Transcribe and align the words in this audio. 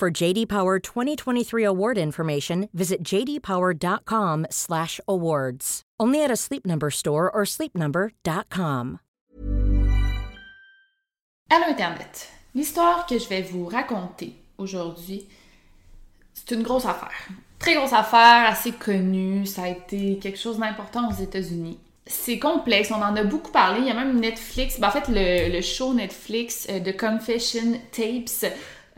For 0.00 0.10
JD 0.10 0.48
Power 0.48 0.78
2023 0.78 1.62
award 1.62 1.98
information, 1.98 2.70
visit 2.72 3.02
jdpower.com/awards. 3.04 5.82
Only 6.00 6.24
at 6.24 6.30
a 6.30 6.36
Sleep 6.36 6.64
Number 6.64 6.90
store 6.90 7.30
or 7.30 7.44
sleepnumber.com. 7.44 9.00
Allô 11.50 11.64
Internet. 11.68 12.30
L'histoire 12.54 13.04
que 13.04 13.18
je 13.18 13.28
vais 13.28 13.42
vous 13.42 13.66
raconter 13.66 14.36
aujourd'hui, 14.56 15.28
c'est 16.32 16.54
une 16.54 16.62
grosse 16.62 16.86
affaire. 16.86 17.28
Très 17.58 17.74
grosse 17.74 17.92
affaire, 17.92 18.48
assez 18.48 18.72
connue. 18.72 19.44
Ça 19.44 19.64
a 19.64 19.68
été 19.68 20.18
quelque 20.18 20.38
chose 20.38 20.58
d'important 20.58 21.10
aux 21.10 21.22
États-Unis. 21.22 21.78
C'est 22.06 22.38
complexe, 22.38 22.90
on 22.90 23.02
en 23.02 23.14
a 23.16 23.22
beaucoup 23.22 23.52
parlé. 23.52 23.80
Il 23.80 23.88
y 23.88 23.90
a 23.90 23.94
même 23.94 24.18
Netflix, 24.18 24.80
ben, 24.80 24.88
en 24.88 24.92
fait, 24.92 25.08
le, 25.08 25.52
le 25.52 25.60
show 25.60 25.92
Netflix 25.92 26.66
euh, 26.70 26.80
de 26.80 26.90
Confession 26.90 27.78
Tapes 27.92 28.50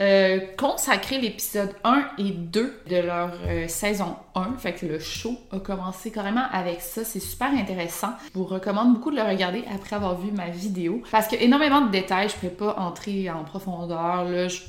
euh, 0.02 0.40
consacré 0.58 1.18
l'épisode 1.18 1.72
1 1.84 2.08
et 2.18 2.30
2 2.30 2.82
de 2.90 2.96
leur 2.96 3.30
euh, 3.46 3.68
saison 3.68 4.16
1. 4.34 4.54
Fait 4.58 4.72
que 4.72 4.84
le 4.84 4.98
show 4.98 5.38
a 5.52 5.60
commencé 5.60 6.10
carrément 6.10 6.44
avec 6.52 6.80
ça. 6.80 7.04
C'est 7.04 7.20
super 7.20 7.52
intéressant. 7.52 8.10
Je 8.34 8.38
vous 8.38 8.44
recommande 8.44 8.94
beaucoup 8.94 9.12
de 9.12 9.16
le 9.16 9.22
regarder 9.22 9.62
après 9.72 9.94
avoir 9.94 10.18
vu 10.18 10.32
ma 10.32 10.48
vidéo. 10.48 11.02
Parce 11.12 11.28
que 11.28 11.36
énormément 11.36 11.82
de 11.82 11.90
détails, 11.90 12.28
je 12.28 12.34
ne 12.44 12.50
peux 12.50 12.56
pas 12.56 12.74
entrer 12.80 13.30
en 13.30 13.44
profondeur. 13.44 14.24
Là, 14.24 14.48
je, 14.48 14.62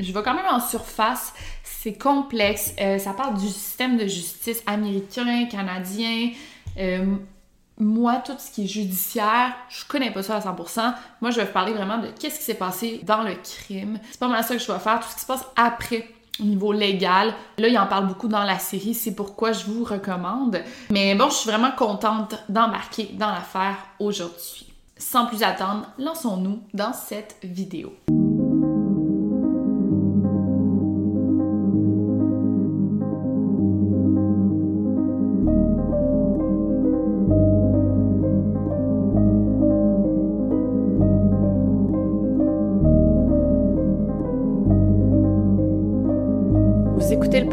je 0.00 0.12
vais 0.12 0.22
quand 0.22 0.34
même 0.34 0.46
en 0.50 0.60
surface. 0.60 1.32
C'est 1.62 1.96
complexe. 1.96 2.74
Euh, 2.80 2.98
ça 2.98 3.12
parle 3.12 3.38
du 3.38 3.46
système 3.46 3.96
de 3.96 4.06
justice 4.06 4.64
américain, 4.66 5.46
canadien. 5.50 6.30
Euh, 6.78 7.14
moi, 7.82 8.22
tout 8.24 8.32
ce 8.38 8.50
qui 8.50 8.64
est 8.64 8.68
judiciaire, 8.68 9.52
je 9.68 9.84
connais 9.86 10.10
pas 10.10 10.22
ça 10.22 10.36
à 10.36 10.40
100%. 10.40 10.94
Moi, 11.20 11.30
je 11.30 11.36
vais 11.36 11.46
vous 11.46 11.52
parler 11.52 11.72
vraiment 11.72 11.98
de 11.98 12.08
qu'est-ce 12.08 12.38
qui 12.38 12.44
s'est 12.44 12.54
passé 12.54 13.00
dans 13.02 13.22
le 13.22 13.34
crime. 13.34 13.98
C'est 14.10 14.20
pas 14.20 14.28
mal 14.28 14.42
ça 14.44 14.54
que 14.54 14.62
je 14.62 14.70
vais 14.70 14.78
faire, 14.78 15.00
tout 15.00 15.08
ce 15.08 15.14
qui 15.14 15.20
se 15.20 15.26
passe 15.26 15.44
après 15.56 16.08
au 16.40 16.44
niveau 16.44 16.72
légal. 16.72 17.34
Là, 17.58 17.68
il 17.68 17.78
en 17.78 17.86
parle 17.86 18.06
beaucoup 18.06 18.28
dans 18.28 18.44
la 18.44 18.58
série, 18.58 18.94
c'est 18.94 19.14
pourquoi 19.14 19.52
je 19.52 19.64
vous 19.66 19.84
recommande. 19.84 20.60
Mais 20.90 21.14
bon, 21.14 21.28
je 21.28 21.34
suis 21.34 21.50
vraiment 21.50 21.72
contente 21.72 22.36
d'embarquer 22.48 23.10
dans 23.14 23.30
l'affaire 23.30 23.76
aujourd'hui. 23.98 24.72
Sans 24.96 25.26
plus 25.26 25.42
attendre, 25.42 25.86
lançons-nous 25.98 26.60
dans 26.72 26.92
cette 26.92 27.36
vidéo. 27.42 27.92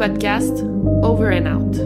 Podcast 0.00 0.64
Over 1.02 1.28
and 1.28 1.44
Out. 1.44 1.76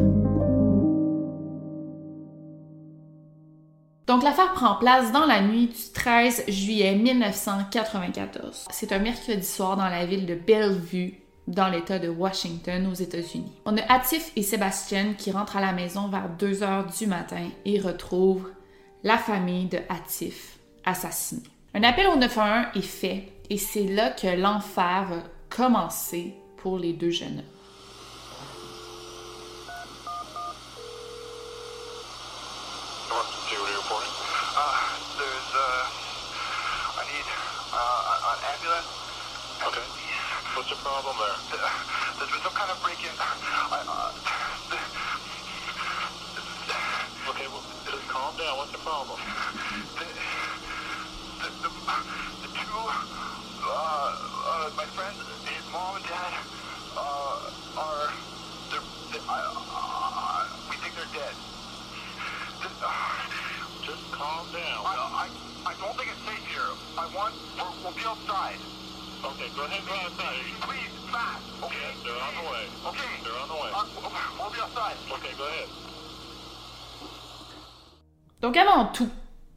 Donc 4.06 4.22
l'affaire 4.22 4.52
prend 4.52 4.76
place 4.76 5.10
dans 5.10 5.26
la 5.26 5.42
nuit 5.42 5.66
du 5.66 5.92
13 5.92 6.44
juillet 6.47 6.94
1994. 6.94 8.66
C'est 8.70 8.92
un 8.92 9.00
mercredi 9.00 9.44
soir 9.44 9.76
dans 9.76 9.88
la 9.88 10.06
ville 10.06 10.26
de 10.26 10.36
Bellevue, 10.36 11.14
dans 11.48 11.66
l'État 11.66 11.98
de 11.98 12.08
Washington, 12.08 12.86
aux 12.86 12.94
États-Unis. 12.94 13.50
On 13.64 13.76
a 13.76 13.92
Atif 13.92 14.30
et 14.36 14.44
Sébastien 14.44 15.14
qui 15.19 15.32
rentrent 15.32 15.56
à 15.56 15.60
la 15.60 15.72
maison 15.72 16.06
vers 16.06 16.28
2 16.38 16.62
heures 16.62 16.86
du 16.86 17.08
matin 17.08 17.48
et 17.64 17.80
retrouvent 17.80 18.48
la 19.03 19.19
famille 19.19 19.66
de 19.66 19.78
Atif 19.88 20.60
assassinée. 20.84 21.42
Un 21.74 21.82
appel 21.82 22.06
au 22.06 22.16
911 22.16 22.66
est 22.76 22.80
fait 22.80 23.32
et 23.50 23.58
c'est 23.58 23.88
là 23.88 24.10
que 24.10 24.41
l'enfer 24.41 25.06
va 25.10 25.16
commencer 25.50 26.36
pour 26.58 26.78
les 26.78 26.92
deux 26.92 27.10
jeunes 27.10 27.38
hommes. 27.38 27.63
Problem 41.04 41.20
there? 41.20 41.60
There's 42.16 42.32
been 42.32 42.41
some 42.41 42.56
kind 42.56 42.70
of 42.72 42.81
break-in. 42.81 43.12
I, 43.12 43.76
uh, 43.84 44.16
okay, 47.28 47.44
well, 47.53 47.60
just 47.84 48.09
calm 48.09 48.32
down. 48.41 48.56
What's 48.56 48.72
the 48.72 48.81
problem? 48.81 49.20
The, 50.00 50.06
the, 51.44 51.48
the, 51.60 51.69
the 52.41 52.48
two, 52.56 52.72
uh, 52.72 53.69
uh, 53.69 54.70
my 54.81 54.88
friends, 54.97 55.20
his 55.44 55.65
mom 55.69 55.97
and 56.00 56.06
dad, 56.09 56.32
uh, 56.97 57.53
are, 57.84 58.09
they're, 58.72 58.86
they, 59.12 59.21
I, 59.28 59.36
uh, 59.44 60.56
we 60.71 60.76
think 60.81 60.97
they're 60.97 61.12
dead. 61.12 61.36
Just 63.84 64.09
calm 64.09 64.48
down. 64.56 64.81
I, 64.88 65.28
I, 65.28 65.28
I 65.69 65.75
don't 65.76 65.92
think 66.00 66.09
it's 66.16 66.25
safe 66.25 66.48
here. 66.48 66.72
I 66.97 67.04
want, 67.12 67.34
we're, 67.60 67.84
we'll 67.84 67.92
be 67.92 68.09
outside. 68.09 68.56
Okay, 69.24 69.48
go 69.56 69.64
ahead 69.64 69.80
and 69.80 69.88
go 69.88 69.94
outside. 69.94 70.36
Please, 70.60 70.92
fast, 71.10 71.40
okay? 71.64 71.90
they're 72.04 72.12
on 72.12 72.34
the 72.36 72.44
way. 72.50 72.64
Okay. 72.90 73.12
They're 73.24 73.40
on 73.40 73.48
the 73.48 73.54
way. 73.54 73.70
Uh, 73.72 73.84
we'll 74.38 74.50
be 74.52 74.60
outside. 74.60 74.96
Okay, 75.12 75.32
go 75.38 75.44
ahead. 75.44 75.68
Donc 78.42 78.56
avant 78.58 78.84
tout, 78.92 79.08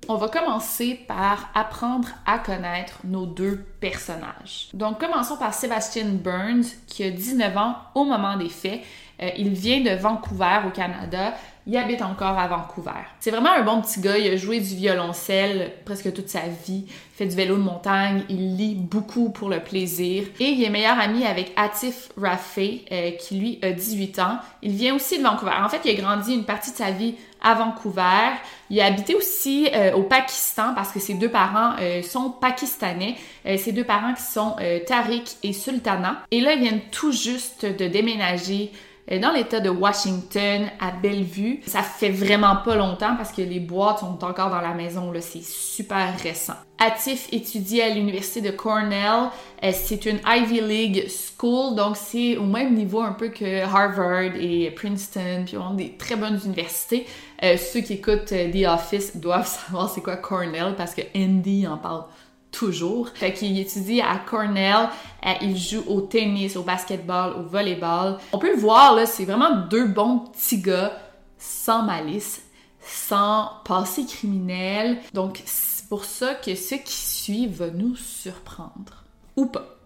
on 0.08 0.16
va 0.16 0.30
commencer 0.30 0.96
par 0.96 1.50
apprendre 1.54 2.08
à 2.26 2.40
connaître 2.40 3.00
nos 3.04 3.26
deux 3.26 3.58
personnages. 3.82 4.70
Donc 4.74 5.02
commençons 5.02 5.36
par 5.36 5.54
Sébastien 5.54 6.06
Burns, 6.06 6.64
qui 6.88 7.04
a 7.04 7.12
19 7.12 7.58
ans 7.58 7.76
au 7.94 8.06
moment 8.06 8.38
des 8.38 8.48
faits. 8.48 8.82
Euh, 9.22 9.30
il 9.38 9.50
vient 9.50 9.82
de 9.82 10.00
Vancouver 10.00 10.62
au 10.66 10.70
Canada. 10.70 11.34
Il 11.70 11.76
habite 11.76 12.02
encore 12.02 12.40
à 12.40 12.48
Vancouver. 12.48 12.92
C'est 13.20 13.30
vraiment 13.30 13.52
un 13.52 13.62
bon 13.62 13.82
petit 13.82 14.00
gars. 14.00 14.18
Il 14.18 14.32
a 14.32 14.38
joué 14.38 14.62
du 14.62 14.74
violoncelle 14.74 15.74
presque 15.84 16.14
toute 16.14 16.30
sa 16.30 16.44
vie. 16.66 16.86
Fait 17.14 17.26
du 17.26 17.36
vélo 17.36 17.58
de 17.58 17.62
montagne. 17.62 18.24
Il 18.30 18.56
lit 18.56 18.76
beaucoup 18.76 19.32
pour 19.32 19.50
le 19.50 19.60
plaisir. 19.60 20.24
Et 20.40 20.46
il 20.46 20.64
est 20.64 20.70
meilleur 20.70 20.98
ami 20.98 21.26
avec 21.26 21.52
Atif 21.58 22.08
Raffé, 22.16 22.86
euh, 22.90 23.12
qui 23.12 23.38
lui 23.38 23.60
a 23.62 23.74
18 23.74 24.20
ans. 24.20 24.40
Il 24.62 24.72
vient 24.72 24.96
aussi 24.96 25.18
de 25.18 25.24
Vancouver. 25.24 25.52
En 25.62 25.68
fait, 25.68 25.82
il 25.84 25.92
a 25.92 26.02
grandi 26.02 26.36
une 26.36 26.46
partie 26.46 26.72
de 26.72 26.78
sa 26.78 26.92
vie 26.92 27.16
à 27.42 27.54
Vancouver. 27.54 28.32
Il 28.70 28.80
a 28.80 28.86
habité 28.86 29.14
aussi 29.16 29.68
euh, 29.74 29.94
au 29.94 30.04
Pakistan 30.04 30.74
parce 30.74 30.94
que 30.94 31.02
ses 31.02 31.16
deux 31.16 31.30
parents 31.30 31.74
euh, 31.82 32.02
sont 32.02 32.30
pakistanais. 32.30 33.18
Ses 33.58 33.74
deux 33.74 33.84
parents 33.84 34.14
qui 34.14 34.24
sont 34.24 34.56
Tariq 34.88 35.38
et 35.44 35.54
Sultana. 35.54 36.24
Et 36.32 36.42
là, 36.42 36.54
ils 36.54 36.60
viennent 36.60 36.82
tout 36.92 37.14
juste 37.14 37.66
de 37.66 37.88
déménager 37.88 38.72
dans 39.10 39.32
l'état 39.32 39.60
de 39.60 39.70
Washington, 39.70 40.70
à 40.80 40.92
Bellevue. 40.92 41.62
Ça 41.66 41.82
fait 41.82 42.10
vraiment 42.10 42.58
pas 42.58 42.76
longtemps 42.76 43.16
parce 43.16 43.32
que 43.32 43.42
les 43.42 43.60
boîtes 43.60 44.00
sont 44.00 44.24
encore 44.24 44.50
dans 44.50 44.62
la 44.62 44.74
maison, 44.74 45.12
là, 45.12 45.22
c'est 45.22 45.44
super 45.44 46.14
récent. 46.22 46.56
Atif 46.80 47.28
étudie 47.32 47.82
à 47.82 47.90
l'université 47.90 48.42
de 48.42 48.52
Cornell. 48.56 49.30
Euh, 49.64 49.72
c'est 49.74 50.06
une 50.06 50.20
Ivy 50.28 50.62
League 50.62 51.08
school, 51.10 51.76
donc 51.76 51.98
c'est 51.98 52.38
au 52.38 52.44
même 52.44 52.76
niveau 52.76 53.02
un 53.02 53.14
peu 53.14 53.30
que 53.30 53.64
Harvard 53.64 54.36
et 54.40 54.70
Princeton, 54.72 55.44
puis 55.46 55.58
on 55.58 55.72
a 55.72 55.74
des 55.74 55.94
très 55.98 56.16
bonnes 56.16 56.40
universités. 56.46 57.08
Euh, 57.44 57.58
ceux 57.58 57.82
qui 57.82 57.94
écoutent 57.94 58.32
euh, 58.32 58.52
The 58.52 58.68
Office 58.68 59.18
doivent 59.18 59.48
savoir 59.66 59.90
c'est 59.90 60.02
quoi 60.02 60.18
Cornell 60.18 60.76
parce 60.78 60.94
que 60.94 61.02
Andy 61.16 61.66
en 61.66 61.78
parle 61.78 62.04
toujours. 62.52 63.10
Fait 63.10 63.34
qu'il 63.34 63.58
étudie 63.60 64.02
à 64.02 64.18
Cornell, 64.18 64.90
euh, 65.26 65.34
il 65.42 65.58
joue 65.58 65.84
au 65.88 66.02
tennis, 66.02 66.56
au 66.56 66.64
basketball, 66.64 67.34
au 67.38 67.44
volleyball. 67.44 68.18
On 68.32 68.38
peut 68.38 68.54
le 68.54 68.60
voir, 68.60 68.96
là, 68.96 69.06
c'est 69.06 69.26
vraiment 69.26 69.68
deux 69.70 69.88
bons 69.88 70.20
petits 70.20 70.62
gars 70.62 70.98
sans 71.38 71.84
malice, 71.84 72.42
sans 72.82 73.52
passé 73.66 74.06
criminel. 74.06 74.98
Donc, 75.14 75.42
c'est 75.46 75.88
pour 75.88 76.06
ça 76.06 76.36
que 76.36 76.56
ce 76.56 76.76
qui 76.76 76.94
suit 76.94 77.48
va 77.48 77.70
nous 77.70 77.96
surprendre. 77.96 79.04
Ou 79.36 79.46
pas. 79.46 79.78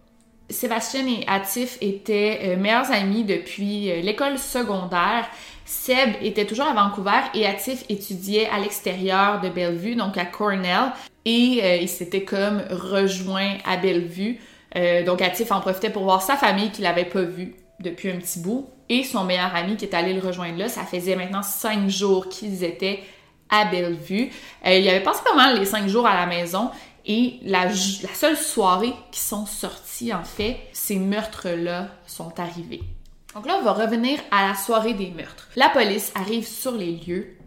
Sébastien 0.49 1.07
et 1.07 1.25
Atif 1.27 1.77
étaient 1.81 2.39
euh, 2.43 2.57
meilleurs 2.57 2.91
amis 2.91 3.23
depuis 3.23 3.89
euh, 3.89 4.01
l'école 4.01 4.37
secondaire. 4.37 5.29
Seb 5.65 6.15
était 6.21 6.45
toujours 6.45 6.65
à 6.65 6.73
Vancouver 6.73 7.21
et 7.33 7.45
Atif 7.45 7.83
étudiait 7.89 8.49
à 8.49 8.59
l'extérieur 8.59 9.41
de 9.41 9.49
Bellevue, 9.49 9.95
donc 9.95 10.17
à 10.17 10.25
Cornell. 10.25 10.91
Et 11.25 11.61
euh, 11.63 11.75
ils 11.77 11.89
s'étaient 11.89 12.23
comme 12.23 12.63
rejoints 12.69 13.57
à 13.65 13.77
Bellevue. 13.77 14.39
Euh, 14.75 15.03
donc 15.03 15.21
Atif 15.21 15.51
en 15.51 15.59
profitait 15.59 15.89
pour 15.89 16.03
voir 16.03 16.21
sa 16.21 16.35
famille 16.35 16.71
qu'il 16.71 16.83
n'avait 16.83 17.05
pas 17.05 17.21
vue 17.21 17.55
depuis 17.79 18.11
un 18.11 18.17
petit 18.17 18.39
bout 18.39 18.69
et 18.89 19.03
son 19.03 19.23
meilleur 19.23 19.55
ami 19.55 19.75
qui 19.75 19.85
est 19.85 19.93
allé 19.93 20.13
le 20.13 20.25
rejoindre 20.25 20.57
là. 20.57 20.69
Ça 20.69 20.83
faisait 20.83 21.15
maintenant 21.15 21.43
cinq 21.43 21.89
jours 21.89 22.29
qu'ils 22.29 22.63
étaient 22.63 22.99
à 23.49 23.65
Bellevue. 23.65 24.31
Euh, 24.65 24.77
il 24.77 24.87
avait 24.87 25.03
passé 25.03 25.21
pas 25.23 25.35
mal 25.35 25.59
les 25.59 25.65
cinq 25.65 25.87
jours 25.87 26.07
à 26.07 26.15
la 26.15 26.25
maison 26.25 26.71
et 27.05 27.39
la, 27.43 27.65
la 27.65 28.13
seule 28.13 28.37
soirée 28.37 28.93
qui 29.11 29.19
sont 29.19 29.45
sortis, 29.45 30.13
en 30.13 30.23
fait, 30.23 30.57
ces 30.71 30.97
meurtres-là 30.97 31.87
sont 32.05 32.39
arrivés. 32.39 32.81
Donc 33.33 33.45
là, 33.45 33.57
on 33.59 33.63
va 33.63 33.73
revenir 33.73 34.19
à 34.29 34.47
la 34.47 34.55
soirée 34.55 34.93
des 34.93 35.09
meurtres. 35.09 35.47
La 35.55 35.69
police 35.69 36.11
arrive 36.15 36.45
sur 36.45 36.73
les 36.73 36.91
lieux 36.91 37.37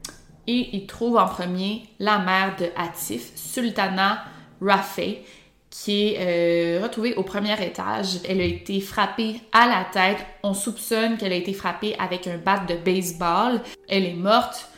et 0.47 0.77
il 0.77 0.87
trouve 0.87 1.17
en 1.17 1.27
premier 1.27 1.85
la 1.99 2.19
mère 2.19 2.57
de 2.57 2.67
Atif, 2.77 3.33
Sultana 3.35 4.25
Rafay, 4.61 5.23
qui 5.69 6.09
est 6.09 6.17
euh, 6.21 6.83
retrouvée 6.83 7.15
au 7.17 7.23
premier 7.23 7.61
étage. 7.63 8.21
Elle 8.29 8.41
a 8.41 8.45
été 8.45 8.81
frappée 8.81 9.41
à 9.53 9.67
la 9.67 9.85
tête. 9.93 10.25
On 10.43 10.55
soupçonne 10.55 11.19
qu'elle 11.19 11.33
a 11.33 11.37
été 11.37 11.53
frappée 11.53 11.97
avec 11.99 12.27
un 12.29 12.39
bat 12.39 12.61
de 12.61 12.77
baseball. 12.77 13.61
Elle 13.89 14.05
est 14.05 14.15
morte. 14.15 14.69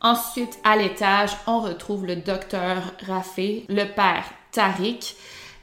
Ensuite, 0.00 0.58
à 0.64 0.76
l'étage, 0.76 1.30
on 1.46 1.60
retrouve 1.60 2.06
le 2.06 2.16
docteur 2.16 2.76
Rafay, 3.06 3.64
le 3.68 3.84
père 3.84 4.24
Tariq, 4.52 5.16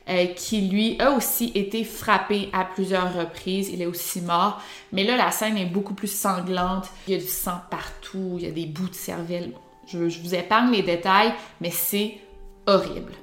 euh, 0.09 0.25
qui 0.25 0.61
lui 0.61 0.99
a 0.99 1.11
aussi 1.11 1.51
été 1.53 1.83
frappé 1.83 2.49
à 2.53 2.65
plusieurs 2.65 3.13
reprises. 3.13 3.69
Il 3.69 3.81
est 3.81 3.85
aussi 3.85 4.21
mort. 4.21 4.59
Mais 4.91 5.03
là, 5.03 5.15
la 5.15 5.29
scène 5.29 5.57
est 5.57 5.65
beaucoup 5.65 5.93
plus 5.93 6.11
sanglante. 6.11 6.87
Il 7.07 7.13
y 7.13 7.17
a 7.17 7.19
du 7.19 7.27
sang 7.27 7.61
partout, 7.69 8.37
il 8.37 8.45
y 8.45 8.47
a 8.47 8.51
des 8.51 8.65
bouts 8.65 8.89
de 8.89 8.95
cervelle. 8.95 9.53
Je, 9.87 9.97
vous 9.97 10.35
épargne 10.35 10.71
les 10.71 10.81
détails, 10.81 11.33
mais 11.59 11.69
c'est 11.69 12.17
horrible. 12.65 13.13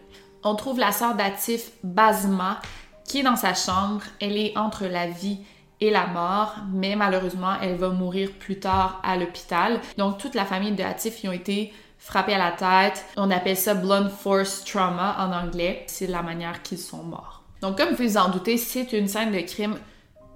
On 0.44 0.54
trouve 0.54 0.78
la 0.78 0.92
sœur 0.92 1.14
d'Atif, 1.14 1.72
Basma, 1.82 2.60
qui 3.04 3.20
est 3.20 3.22
dans 3.24 3.36
sa 3.36 3.54
chambre. 3.54 4.02
Elle 4.20 4.36
est 4.36 4.56
entre 4.56 4.86
la 4.86 5.08
vie 5.08 5.38
et 5.80 5.90
la 5.90 6.06
mort, 6.06 6.56
mais 6.72 6.94
malheureusement, 6.94 7.54
elle 7.60 7.76
va 7.76 7.88
mourir 7.88 8.30
plus 8.38 8.60
tard 8.60 9.00
à 9.04 9.16
l'hôpital. 9.16 9.80
Donc, 9.96 10.18
toute 10.18 10.34
la 10.34 10.44
famille 10.44 10.72
de 10.72 10.82
Atif 10.82 11.24
y 11.24 11.28
ont 11.28 11.32
été 11.32 11.72
frappés 11.98 12.34
à 12.34 12.38
la 12.38 12.52
tête. 12.52 13.04
On 13.16 13.30
appelle 13.30 13.56
ça 13.56 13.74
blunt 13.74 14.08
force 14.08 14.64
trauma 14.64 15.16
en 15.18 15.32
anglais. 15.32 15.84
C'est 15.86 16.06
la 16.06 16.22
manière 16.22 16.62
qu'ils 16.62 16.78
sont 16.78 17.02
morts. 17.02 17.42
Donc, 17.60 17.76
comme 17.76 17.90
vous 17.90 17.96
pouvez 17.96 18.08
vous 18.08 18.16
en 18.16 18.28
douter, 18.28 18.56
c'est 18.56 18.92
une 18.92 19.08
scène 19.08 19.32
de 19.32 19.40
crime 19.40 19.76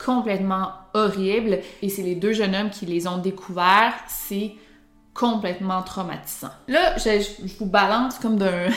complètement 0.05 0.73
horrible 0.95 1.61
et 1.81 1.89
c'est 1.89 2.03
les 2.03 2.17
deux 2.17 2.33
jeunes 2.33 2.55
hommes 2.55 2.71
qui 2.71 2.87
les 2.87 3.07
ont 3.07 3.19
découverts. 3.19 3.95
C'est 4.09 4.55
complètement 5.15 5.83
traumatisant. 5.83 6.51
Là, 6.69 6.97
je, 6.97 7.21
je 7.21 7.59
vous 7.59 7.67
balance 7.67 8.19
comme 8.19 8.37
d'un 8.39 8.71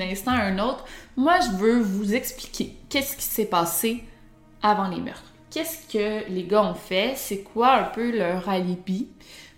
instant 0.00 0.32
à 0.32 0.44
un 0.44 0.58
autre. 0.58 0.84
Moi, 1.16 1.38
je 1.40 1.56
veux 1.56 1.80
vous 1.80 2.14
expliquer 2.14 2.76
qu'est-ce 2.88 3.16
qui 3.16 3.24
s'est 3.24 3.46
passé 3.46 4.04
avant 4.62 4.88
les 4.88 5.00
meurtres. 5.00 5.32
Qu'est-ce 5.50 5.86
que 5.92 6.30
les 6.30 6.44
gars 6.44 6.62
ont 6.62 6.74
fait? 6.74 7.12
C'est 7.16 7.42
quoi 7.42 7.74
un 7.74 7.84
peu 7.84 8.16
leur 8.16 8.48
alibi? 8.48 9.08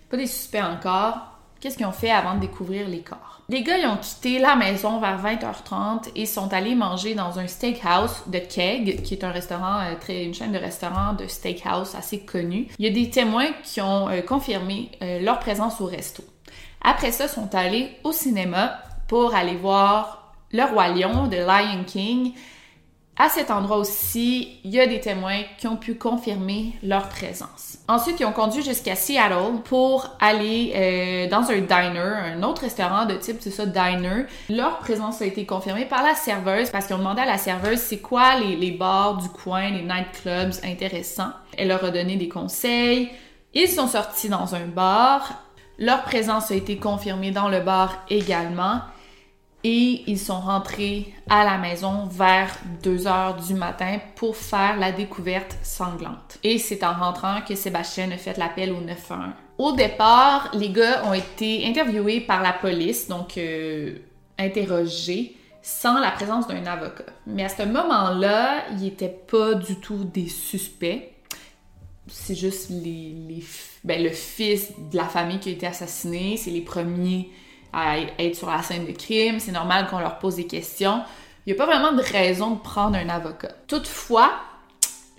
Pas 0.09 0.17
des 0.17 0.27
suspects 0.27 0.61
encore. 0.61 1.34
Qu'est-ce 1.65 1.77
qu'ils 1.77 1.87
ont 1.87 1.91
fait 1.91 2.11
avant 2.11 2.35
de 2.35 2.41
découvrir 2.41 2.87
les 2.87 2.99
corps? 2.99 3.41
Les 3.49 3.63
gars, 3.63 3.79
ils 3.79 3.87
ont 3.87 3.97
quitté 3.97 4.37
la 4.37 4.55
maison 4.55 4.99
vers 4.99 5.19
20h30 5.19 6.11
et 6.15 6.27
sont 6.27 6.53
allés 6.53 6.75
manger 6.75 7.15
dans 7.15 7.39
un 7.39 7.47
steakhouse 7.47 8.21
de 8.27 8.37
Keg, 8.37 9.01
qui 9.01 9.15
est 9.15 9.23
un 9.23 9.31
restaurant, 9.31 9.79
euh, 9.79 9.95
très, 9.99 10.25
une 10.25 10.35
chaîne 10.35 10.51
de 10.51 10.59
restaurants 10.59 11.13
de 11.13 11.25
steakhouse 11.25 11.95
assez 11.95 12.19
connue. 12.19 12.67
Il 12.77 12.85
y 12.85 12.87
a 12.87 12.91
des 12.91 13.09
témoins 13.09 13.49
qui 13.63 13.81
ont 13.81 14.07
euh, 14.09 14.21
confirmé 14.21 14.91
euh, 15.01 15.19
leur 15.21 15.39
présence 15.39 15.81
au 15.81 15.85
resto. 15.85 16.23
Après 16.83 17.11
ça, 17.11 17.23
ils 17.23 17.29
sont 17.29 17.55
allés 17.55 17.89
au 18.03 18.11
cinéma 18.11 18.77
pour 19.07 19.33
aller 19.33 19.55
voir 19.55 20.35
Le 20.51 20.61
Roi 20.65 20.89
Lion 20.89 21.25
de 21.25 21.37
Lion 21.37 21.83
King 21.87 22.33
à 23.17 23.29
cet 23.29 23.49
endroit 23.49 23.77
aussi, 23.77 24.59
il 24.65 24.71
y 24.71 24.79
a 24.79 24.87
des 24.87 24.99
témoins 24.99 25.43
qui 25.57 25.67
ont 25.67 25.77
pu 25.77 25.95
confirmer 25.95 26.73
leur 26.83 27.07
présence. 27.07 27.77
Ensuite, 27.87 28.19
ils 28.19 28.25
ont 28.25 28.33
conduit 28.33 28.61
jusqu'à 28.61 28.95
Seattle 28.95 29.61
pour 29.63 30.09
aller 30.19 30.73
euh, 30.75 31.29
dans 31.29 31.49
un 31.49 31.59
diner, 31.59 31.99
un 31.99 32.43
autre 32.43 32.63
restaurant 32.63 33.05
de 33.05 33.15
type, 33.15 33.37
c'est 33.39 33.51
ça, 33.51 33.65
diner. 33.65 34.25
Leur 34.49 34.79
présence 34.79 35.21
a 35.21 35.25
été 35.25 35.45
confirmée 35.45 35.85
par 35.85 36.03
la 36.03 36.13
serveuse 36.13 36.69
parce 36.71 36.87
qu'ils 36.87 36.95
ont 36.95 36.99
demandé 36.99 37.21
à 37.21 37.25
la 37.25 37.37
serveuse 37.37 37.79
c'est 37.79 37.99
quoi 37.99 38.35
les, 38.35 38.57
les 38.57 38.71
bars 38.71 39.17
du 39.17 39.29
coin, 39.29 39.69
les 39.69 39.83
nightclubs 39.83 40.53
intéressants? 40.65 41.31
Elle 41.57 41.69
leur 41.69 41.85
a 41.85 41.91
donné 41.91 42.17
des 42.17 42.27
conseils. 42.27 43.09
Ils 43.53 43.69
sont 43.69 43.87
sortis 43.87 44.27
dans 44.27 44.55
un 44.55 44.65
bar. 44.65 45.41
Leur 45.77 46.03
présence 46.03 46.51
a 46.51 46.55
été 46.55 46.77
confirmée 46.77 47.31
dans 47.31 47.47
le 47.47 47.61
bar 47.61 48.03
également 48.09 48.81
et 49.67 50.03
ils 50.05 50.19
sont 50.19 50.39
rentrés 50.39 51.11
à 51.27 51.43
la 51.43 51.57
maison 51.57 52.05
vers 52.05 52.55
2 52.83 53.07
heures 53.07 53.35
du 53.35 53.55
matin 53.55 53.97
pour 54.15 54.37
faire 54.37 54.77
la 54.77 54.91
découverte 54.91 55.57
sanglante. 55.63 56.37
Et 56.43 56.59
c'est 56.59 56.83
en 56.83 56.93
rentrant 56.93 57.41
que 57.41 57.55
Sébastien 57.55 58.11
a 58.11 58.17
fait 58.17 58.37
l'appel 58.37 58.71
au 58.71 58.79
911. 58.81 59.33
Au 59.57 59.71
départ, 59.71 60.51
les 60.53 60.69
gars 60.69 61.03
ont 61.07 61.15
été 61.15 61.65
interviewés 61.65 62.21
par 62.21 62.43
la 62.43 62.53
police, 62.53 63.07
donc 63.07 63.39
euh, 63.39 63.97
interrogés 64.37 65.35
sans 65.63 65.99
la 65.99 66.11
présence 66.11 66.47
d'un 66.47 66.63
avocat. 66.67 67.05
Mais 67.25 67.45
à 67.45 67.49
ce 67.49 67.63
moment-là, 67.63 68.65
ils 68.73 68.83
n'étaient 68.83 69.09
pas 69.09 69.55
du 69.55 69.77
tout 69.77 70.03
des 70.03 70.27
suspects. 70.27 71.09
C'est 72.07 72.35
juste 72.35 72.69
les, 72.69 73.43
ben, 73.83 74.03
le 74.03 74.11
fils 74.11 74.73
de 74.91 74.95
la 74.95 75.05
famille 75.05 75.39
qui 75.39 75.49
a 75.49 75.53
été 75.53 75.65
assassiné, 75.65 76.37
c'est 76.37 76.51
les 76.51 76.61
premiers 76.61 77.31
à 77.75 77.99
être 77.99 78.35
sur 78.35 78.49
la 78.49 78.63
scène 78.63 78.85
de 78.85 78.93
crime, 78.93 79.39
c'est 79.39 79.51
normal 79.51 79.87
qu'on 79.87 79.99
leur 79.99 80.17
pose 80.17 80.37
des 80.37 80.47
questions. 80.47 81.03
Il 81.45 81.53
n'y 81.53 81.59
a 81.59 81.65
pas 81.65 81.71
vraiment 81.71 81.91
de 81.91 82.01
raison 82.01 82.51
de 82.51 82.59
prendre 82.59 82.97
un 82.97 83.09
avocat. 83.09 83.51
Toutefois, 83.67 84.31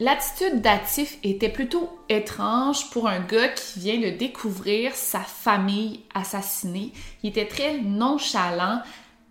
l'attitude 0.00 0.62
d'Atif 0.62 1.18
était 1.22 1.50
plutôt 1.50 1.98
étrange 2.08 2.90
pour 2.90 3.08
un 3.08 3.20
gars 3.20 3.48
qui 3.48 3.80
vient 3.80 4.00
de 4.00 4.16
découvrir 4.16 4.94
sa 4.94 5.20
famille 5.20 6.00
assassinée. 6.14 6.92
Il 7.22 7.30
était 7.30 7.46
très 7.46 7.78
nonchalant, 7.78 8.80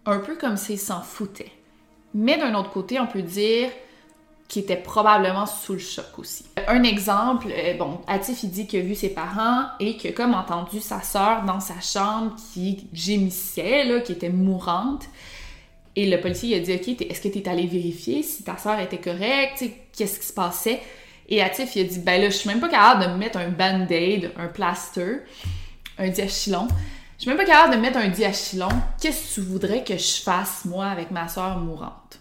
un 0.06 0.20
peu 0.20 0.36
comme 0.36 0.56
s'il 0.56 0.80
s'en 0.80 1.02
foutait. 1.02 1.52
Mais 2.14 2.38
d'un 2.38 2.54
autre 2.54 2.72
côté, 2.72 3.00
on 3.00 3.08
peut 3.08 3.24
dire 3.24 3.70
qui 4.48 4.60
était 4.60 4.76
probablement 4.76 5.46
sous 5.46 5.74
le 5.74 5.80
choc 5.80 6.06
aussi. 6.18 6.46
Un 6.68 6.84
exemple, 6.84 7.48
euh, 7.50 7.74
bon, 7.78 8.00
Atif 8.08 8.44
il 8.44 8.52
dit 8.52 8.68
qu'il 8.68 8.80
a 8.80 8.84
vu 8.84 8.96
ses 8.96 9.10
parents 9.10 9.66
et 9.80 9.98
que 9.98 10.10
comme 10.10 10.34
entendu 10.34 10.80
sa 10.80 11.02
sœur 11.02 11.44
dans 11.44 11.60
sa 11.60 11.80
chambre 11.82 12.36
qui 12.54 12.88
gémissait, 12.94 13.86
là, 13.86 14.00
qui 14.02 14.12
était 14.12 14.30
mourante. 14.30 15.06
Et 15.96 16.10
le 16.10 16.20
policier 16.20 16.56
il 16.56 16.62
a 16.62 16.64
dit 16.64 16.74
OK, 16.74 17.02
est-ce 17.02 17.22
que 17.22 17.28
tu 17.28 17.40
es 17.40 17.50
allé 17.50 17.66
vérifier 17.66 18.22
si 18.22 18.44
ta 18.44 18.58
sœur 18.58 18.80
était 18.80 19.00
correcte, 19.00 19.64
qu'est-ce 19.96 20.20
qui 20.20 20.28
se 20.28 20.34
passait 20.34 20.82
Et 21.28 21.42
Atif 21.42 21.76
il 21.76 21.86
a 21.86 21.88
dit 21.90 22.00
ben 22.00 22.22
là, 22.22 22.30
je 22.30 22.36
suis 22.36 22.50
même 22.50 22.60
pas 22.60 22.70
capable 22.70 23.06
de 23.06 23.10
me 23.10 23.18
mettre 23.18 23.40
un 23.40 23.50
band-aid, 23.50 24.32
un 24.38 24.48
plaster, 24.48 25.24
un 25.98 26.10
diachylon. 26.10 26.68
Je 27.18 27.22
suis 27.22 27.30
même 27.30 27.38
pas 27.38 27.46
capable 27.46 27.76
de 27.76 27.80
mettre 27.80 27.98
un 27.98 28.10
diachylon. 28.10 28.70
Qu'est-ce 29.02 29.30
que 29.30 29.42
tu 29.42 29.42
voudrais 29.42 29.84
que 29.84 29.98
je 29.98 30.22
fasse 30.22 30.66
moi 30.66 30.86
avec 30.86 31.12
ma 31.12 31.28
sœur 31.30 31.58
mourante 31.58 32.20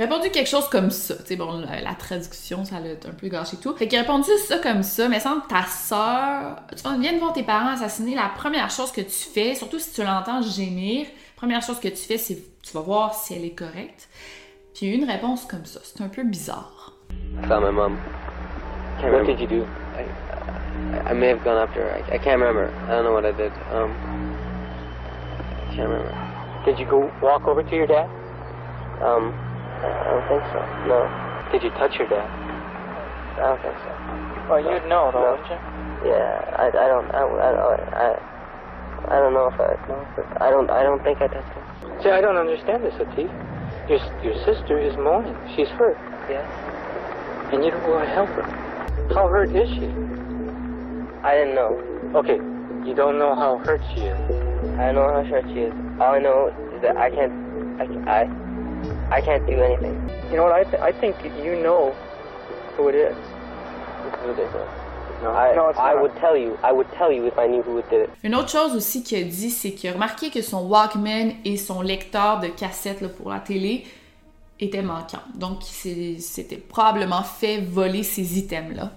répondu 0.00 0.30
quelque 0.30 0.48
chose 0.48 0.68
comme 0.68 0.90
ça. 0.90 1.14
Tu 1.16 1.24
sais, 1.26 1.36
bon, 1.36 1.60
la, 1.60 1.94
traduction, 1.94 2.64
ça 2.64 2.80
l'a 2.80 2.90
un 2.90 3.14
peu 3.14 3.28
gâché 3.28 3.56
tout. 3.56 3.74
Fait 3.74 3.88
qu'il 3.88 3.98
a 3.98 4.02
répondu 4.02 4.30
ça 4.46 4.58
comme 4.58 4.82
ça, 4.82 5.08
mais 5.08 5.20
sans 5.20 5.40
ta 5.40 5.62
sœur, 5.62 6.56
tu 6.70 7.00
viens 7.00 7.14
de 7.14 7.18
voir 7.18 7.32
tes 7.32 7.42
parents 7.42 7.70
assassinés, 7.70 8.14
la 8.14 8.30
première 8.36 8.70
chose 8.70 8.92
que 8.92 9.00
tu 9.00 9.10
fais, 9.10 9.54
surtout 9.54 9.78
si 9.78 9.92
tu 9.92 10.02
l'entends 10.02 10.42
gémir, 10.42 11.06
première 11.36 11.62
chose 11.62 11.80
que 11.80 11.88
tu 11.88 11.96
fais, 11.96 12.18
c'est 12.18 12.42
tu 12.62 12.72
vas 12.72 12.80
voir 12.80 13.14
si 13.14 13.34
elle 13.34 13.44
est 13.44 13.54
correcte. 13.54 14.08
Puis 14.74 14.88
une 14.88 15.08
réponse 15.08 15.44
comme 15.46 15.64
ça, 15.64 15.80
c'est 15.82 16.02
un 16.02 16.08
peu 16.08 16.24
bizarre. 16.24 16.92
I 17.42 17.46
found 17.46 17.64
my 17.64 17.72
mom. 17.72 17.96
Can't 19.00 19.12
what 19.12 19.24
did 19.24 19.40
you 19.40 19.46
do? 19.46 19.66
I, 19.94 20.02
I, 20.02 21.10
I 21.10 21.12
may 21.14 21.28
have 21.28 21.44
gone 21.44 21.56
after 21.56 21.82
her. 21.82 21.90
I, 21.90 22.16
I 22.16 22.18
can't 22.18 22.40
remember. 22.40 22.70
I 22.88 22.92
don't 22.92 23.04
know 23.04 23.12
what 23.12 23.24
I 23.24 23.32
did. 23.32 23.52
Um, 23.72 23.92
I 25.70 25.74
can't 25.74 25.88
remember. 25.88 26.14
Did 26.64 26.78
you 26.78 26.86
go 26.86 27.10
walk 27.22 27.46
over 27.46 27.62
to 27.62 27.76
your 27.76 27.86
dad? 27.86 28.10
Um, 29.00 29.32
I 29.86 30.04
don't 30.10 30.26
think 30.28 30.42
so. 30.52 30.60
No. 30.90 30.98
Did 31.52 31.62
you 31.62 31.70
touch 31.78 31.94
your 31.98 32.08
dad? 32.08 32.26
I 33.38 33.54
don't 33.54 33.62
think 33.62 33.76
so. 33.84 33.90
Well, 34.50 34.60
you'd 34.62 34.88
know, 34.88 35.10
though, 35.12 35.22
No. 35.22 35.30
wouldn't 35.36 35.50
you? 35.50 36.10
Yeah, 36.10 36.54
I, 36.58 36.66
I 36.68 36.86
don't, 36.88 37.08
I, 37.14 37.22
I, 37.22 37.50
I, 37.94 38.08
I 39.08 39.16
don't 39.18 39.34
know 39.34 39.48
if 39.48 39.58
I, 39.60 39.74
no, 39.88 39.96
I 40.40 40.50
don't, 40.50 40.70
I 40.70 40.82
don't 40.82 41.02
think 41.02 41.20
I 41.20 41.26
touched 41.26 41.52
him. 41.54 41.62
See, 42.02 42.10
I 42.10 42.20
don't 42.20 42.36
understand 42.36 42.84
this, 42.84 42.94
Atif. 42.94 43.30
Your, 43.88 43.98
your 44.22 44.34
sister 44.44 44.78
is 44.78 44.96
mourning. 44.96 45.34
She's 45.56 45.68
hurt. 45.68 45.96
Yeah. 46.30 46.42
And 47.52 47.64
you 47.64 47.70
don't 47.70 47.82
want 47.88 48.04
to 48.08 48.14
help 48.14 48.28
her. 48.30 48.42
How 49.14 49.28
hurt 49.28 49.50
is 49.54 49.68
she? 49.70 49.86
I 51.22 51.34
didn't 51.38 51.54
know. 51.54 51.74
Okay, 52.14 52.36
you 52.88 52.94
don't 52.94 53.18
know 53.18 53.34
how 53.34 53.58
hurt 53.58 53.80
she 53.94 54.02
is. 54.02 54.18
I 54.78 54.92
don't 54.92 54.94
know 54.96 55.22
how 55.22 55.24
hurt 55.24 55.44
she 55.48 55.60
is. 55.60 55.74
All 56.00 56.14
I 56.14 56.18
know 56.18 56.52
is 56.74 56.82
that 56.82 56.96
I 56.96 57.10
can't, 57.10 57.32
I, 57.80 57.86
can- 57.86 58.08
I, 58.08 58.22
I 59.10 59.20
can't 59.20 59.46
do 59.46 59.52
anything. 59.62 60.10
You 60.30 60.36
know 60.36 60.44
what? 60.44 60.52
I, 60.52 60.64
th- 60.64 60.82
I 60.82 60.92
think 60.92 61.14
you 61.44 61.54
know 61.62 61.94
who 62.76 62.88
it 62.88 62.94
is. 62.96 63.16
It's 64.06 64.26
ridiculous. 64.26 64.68
No, 65.22 65.30
I, 65.30 65.54
no, 65.54 65.68
it's 65.70 65.78
I 65.78 65.94
not. 65.94 66.02
would 66.02 66.16
tell 66.16 66.36
you. 66.36 66.58
I 66.62 66.72
would 66.72 66.90
tell 66.98 67.12
you 67.12 67.26
if 67.26 67.38
I 67.38 67.46
knew 67.46 67.62
who 67.62 67.80
did 67.88 68.04
it. 68.04 68.10
Une 68.24 68.34
autre 68.34 68.50
chose 68.50 68.74
aussi 68.74 69.02
qu'il 69.02 69.18
a 69.18 69.22
dit, 69.22 69.50
c'est 69.50 69.72
qu'il 69.72 69.88
a 69.90 69.92
remarqué 69.92 70.30
que 70.30 70.42
son 70.42 70.66
Walkman 70.66 71.34
et 71.44 71.56
son 71.56 71.82
lecteur 71.82 72.40
de 72.40 72.48
cassette 72.48 73.00
là, 73.00 73.08
pour 73.08 73.30
la 73.30 73.38
télé 73.38 73.84
était 74.58 74.82
manquante. 74.82 75.22
Donc, 75.36 75.60
il 75.84 76.20
s'était 76.20 76.56
probablement 76.56 77.22
fait 77.22 77.60
voler 77.60 78.02
ces 78.02 78.38
items-là. 78.38 78.90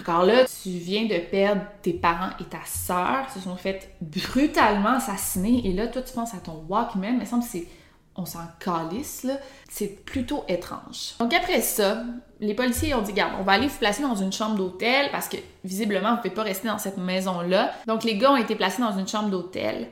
Encore 0.00 0.24
là, 0.24 0.44
tu 0.44 0.70
viens 0.70 1.04
de 1.04 1.18
perdre 1.18 1.62
tes 1.82 1.92
parents 1.92 2.30
et 2.40 2.44
ta 2.44 2.64
sœur, 2.64 3.30
se 3.32 3.40
sont 3.40 3.56
fait 3.56 3.90
brutalement 4.00 4.96
assassiner, 4.96 5.62
et 5.66 5.72
là, 5.72 5.86
toi, 5.86 6.00
tu 6.02 6.14
penses 6.14 6.34
à 6.34 6.38
ton 6.38 6.64
Walkman, 6.68 7.18
mais 7.18 7.24
il 7.24 7.26
semble 7.26 7.42
que 7.44 7.48
c'est 7.50 7.66
on 8.16 8.26
s'en 8.26 8.46
calisse, 8.60 9.24
là. 9.24 9.34
C'est 9.70 10.04
plutôt 10.04 10.44
étrange. 10.48 11.14
Donc 11.18 11.32
après 11.32 11.62
ça, 11.62 12.04
les 12.40 12.54
policiers 12.54 12.94
ont 12.94 13.02
dit, 13.02 13.12
garde, 13.12 13.34
on 13.40 13.42
va 13.42 13.52
aller 13.52 13.68
vous 13.68 13.78
placer 13.78 14.02
dans 14.02 14.14
une 14.14 14.32
chambre 14.32 14.56
d'hôtel 14.56 15.08
parce 15.10 15.28
que 15.28 15.38
visiblement, 15.64 16.10
vous 16.10 16.16
ne 16.16 16.22
pouvez 16.22 16.34
pas 16.34 16.42
rester 16.42 16.68
dans 16.68 16.78
cette 16.78 16.98
maison-là. 16.98 17.72
Donc 17.86 18.04
les 18.04 18.18
gars 18.18 18.32
ont 18.32 18.36
été 18.36 18.54
placés 18.54 18.82
dans 18.82 18.96
une 18.98 19.08
chambre 19.08 19.30
d'hôtel 19.30 19.88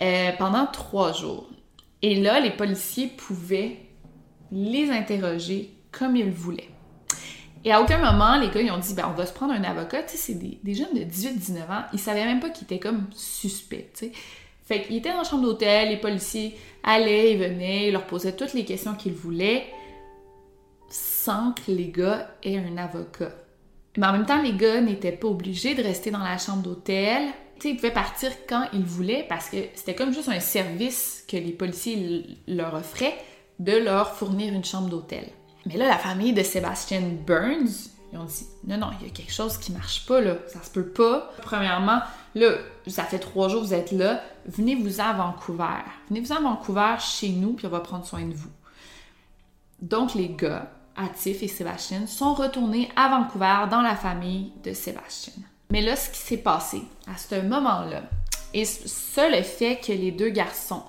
euh, 0.00 0.30
pendant 0.38 0.66
trois 0.66 1.12
jours. 1.12 1.48
Et 2.02 2.20
là, 2.20 2.40
les 2.40 2.50
policiers 2.50 3.06
pouvaient 3.06 3.78
les 4.50 4.90
interroger 4.90 5.72
comme 5.92 6.16
ils 6.16 6.30
voulaient. 6.30 6.68
Et 7.64 7.72
à 7.72 7.80
aucun 7.80 7.98
moment, 7.98 8.36
les 8.38 8.48
gars, 8.48 8.60
ils 8.60 8.72
ont 8.72 8.78
dit, 8.78 8.92
ben, 8.94 9.06
on 9.08 9.16
va 9.16 9.24
se 9.24 9.32
prendre 9.32 9.52
un 9.52 9.62
avocat. 9.62 10.02
Tu 10.02 10.12
sais, 10.12 10.16
c'est 10.16 10.34
des, 10.34 10.58
des, 10.64 10.74
jeunes 10.74 10.94
de 10.94 11.04
18-19 11.04 11.60
ans. 11.70 11.84
Ils 11.92 12.00
savaient 12.00 12.24
même 12.24 12.40
pas 12.40 12.50
qu'ils 12.50 12.64
étaient 12.64 12.80
comme 12.80 13.06
suspects, 13.14 13.92
tu 13.94 14.06
sais. 14.06 14.12
Fait 14.72 14.80
qu'ils 14.80 14.96
étaient 14.96 15.10
dans 15.10 15.18
la 15.18 15.24
chambre 15.24 15.42
d'hôtel, 15.42 15.90
les 15.90 15.98
policiers 15.98 16.56
allaient 16.82 17.32
et 17.32 17.36
venaient, 17.36 17.90
leur 17.90 18.06
posaient 18.06 18.34
toutes 18.34 18.54
les 18.54 18.64
questions 18.64 18.94
qu'ils 18.94 19.12
voulaient, 19.12 19.66
sans 20.88 21.52
que 21.52 21.70
les 21.70 21.90
gars 21.90 22.30
aient 22.42 22.56
un 22.56 22.78
avocat. 22.78 23.32
Mais 23.98 24.06
en 24.06 24.12
même 24.12 24.24
temps, 24.24 24.40
les 24.40 24.54
gars 24.54 24.80
n'étaient 24.80 25.12
pas 25.12 25.28
obligés 25.28 25.74
de 25.74 25.82
rester 25.82 26.10
dans 26.10 26.20
la 26.20 26.38
chambre 26.38 26.62
d'hôtel. 26.62 27.24
Ils 27.62 27.76
pouvaient 27.76 27.90
partir 27.90 28.30
quand 28.48 28.64
ils 28.72 28.82
voulaient 28.82 29.26
parce 29.28 29.50
que 29.50 29.58
c'était 29.74 29.94
comme 29.94 30.14
juste 30.14 30.30
un 30.30 30.40
service 30.40 31.22
que 31.28 31.36
les 31.36 31.52
policiers 31.52 32.24
leur 32.48 32.72
offraient 32.72 33.18
de 33.58 33.76
leur 33.76 34.14
fournir 34.16 34.54
une 34.54 34.64
chambre 34.64 34.88
d'hôtel. 34.88 35.26
Mais 35.66 35.76
là, 35.76 35.86
la 35.86 35.98
famille 35.98 36.32
de 36.32 36.42
Sébastien 36.42 37.02
Burns, 37.26 37.90
ils 38.12 38.18
ont 38.18 38.24
dit 38.24 38.46
non, 38.64 38.76
non, 38.76 38.90
il 39.00 39.06
y 39.06 39.10
a 39.10 39.12
quelque 39.12 39.32
chose 39.32 39.56
qui 39.56 39.72
marche 39.72 40.06
pas 40.06 40.20
là, 40.20 40.36
ça 40.46 40.62
se 40.62 40.70
peut 40.70 40.86
pas. 40.86 41.32
Premièrement, 41.42 42.00
là, 42.34 42.52
ça 42.86 43.04
fait 43.04 43.18
trois 43.18 43.48
jours 43.48 43.62
que 43.62 43.66
vous 43.66 43.74
êtes 43.74 43.92
là, 43.92 44.22
venez-vous 44.46 45.00
à 45.00 45.12
Vancouver. 45.14 45.82
Venez-vous 46.08 46.32
à 46.32 46.40
Vancouver 46.40 46.94
chez 46.98 47.30
nous, 47.30 47.54
puis 47.54 47.66
on 47.66 47.70
va 47.70 47.80
prendre 47.80 48.04
soin 48.04 48.22
de 48.22 48.34
vous. 48.34 48.50
Donc, 49.80 50.14
les 50.14 50.28
gars, 50.28 50.70
Atif 50.94 51.42
et 51.42 51.48
Sébastien, 51.48 52.06
sont 52.06 52.34
retournés 52.34 52.90
à 52.96 53.08
Vancouver 53.08 53.64
dans 53.70 53.80
la 53.80 53.96
famille 53.96 54.52
de 54.62 54.74
Sébastien. 54.74 55.32
Mais 55.70 55.80
là, 55.80 55.96
ce 55.96 56.10
qui 56.10 56.18
s'est 56.18 56.36
passé 56.36 56.82
à 57.12 57.16
ce 57.16 57.40
moment-là, 57.40 58.02
et 58.52 58.66
ça, 58.66 59.30
le 59.30 59.42
fait 59.42 59.76
que 59.76 59.92
les 59.92 60.12
deux 60.12 60.28
garçons 60.28 60.82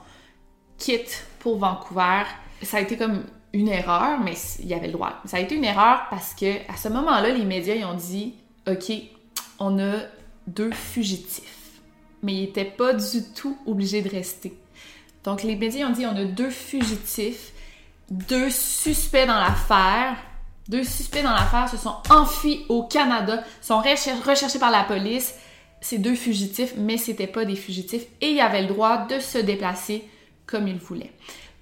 quittent 0.78 1.26
pour 1.40 1.58
Vancouver, 1.58 2.24
ça 2.62 2.78
a 2.78 2.80
été 2.82 2.98
comme 2.98 3.24
une 3.54 3.68
erreur, 3.68 4.20
mais 4.20 4.34
il 4.60 4.68
y 4.68 4.74
avait 4.74 4.88
le 4.88 4.94
droit. 4.94 5.22
Ça 5.26 5.38
a 5.38 5.40
été 5.40 5.56
une 5.56 5.64
erreur 5.64 6.08
parce 6.10 6.34
que 6.34 6.58
à 6.72 6.76
ce 6.76 6.90
moment-là, 6.90 7.30
les 7.30 7.46
médias 7.46 7.76
ils 7.76 7.86
ont 7.86 7.94
dit 7.94 8.34
OK, 8.68 8.92
on 9.60 9.80
a 9.80 10.00
deux 10.48 10.72
fugitifs. 10.72 11.82
Mais 12.24 12.34
ils 12.34 12.42
n'étaient 12.42 12.66
pas 12.66 12.94
du 12.94 13.24
tout 13.36 13.58
obligés 13.66 14.02
de 14.02 14.10
rester. 14.10 14.58
Donc 15.24 15.44
les 15.44 15.56
médias 15.56 15.88
ont 15.88 15.92
dit 15.92 16.06
on 16.06 16.16
a 16.16 16.26
deux 16.26 16.50
fugitifs, 16.50 17.54
deux 18.10 18.50
suspects 18.50 19.28
dans 19.28 19.40
l'affaire. 19.40 20.18
Deux 20.70 20.84
suspects 20.86 21.24
dans 21.24 21.34
l'affaire 21.34 21.68
se 21.68 21.76
sont 21.76 21.96
enfuis 22.10 22.66
au 22.70 22.84
Canada, 22.84 23.44
sont 23.62 23.80
recherchés 23.80 24.60
par 24.60 24.72
la 24.72 24.84
police. 24.86 25.36
Ces 25.82 25.98
deux 25.98 26.16
fugitifs, 26.16 26.76
mais 26.78 26.98
c'était 26.98 27.28
pas 27.28 27.44
des 27.44 27.58
fugitifs 27.58 28.06
et 28.22 28.32
ils 28.32 28.40
avaient 28.40 28.62
le 28.62 28.70
droit 28.70 29.06
de 29.06 29.20
se 29.20 29.38
déplacer 29.38 30.08
comme 30.46 30.70
ils 30.70 30.78
voulaient. 30.78 31.12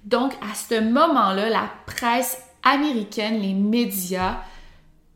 Donc, 0.04 0.32
à 0.40 0.54
ce 0.54 0.80
moment-là, 0.80 1.48
la 1.48 1.70
presse 1.86 2.42
américaine, 2.62 3.40
les 3.40 3.54
médias, 3.54 4.38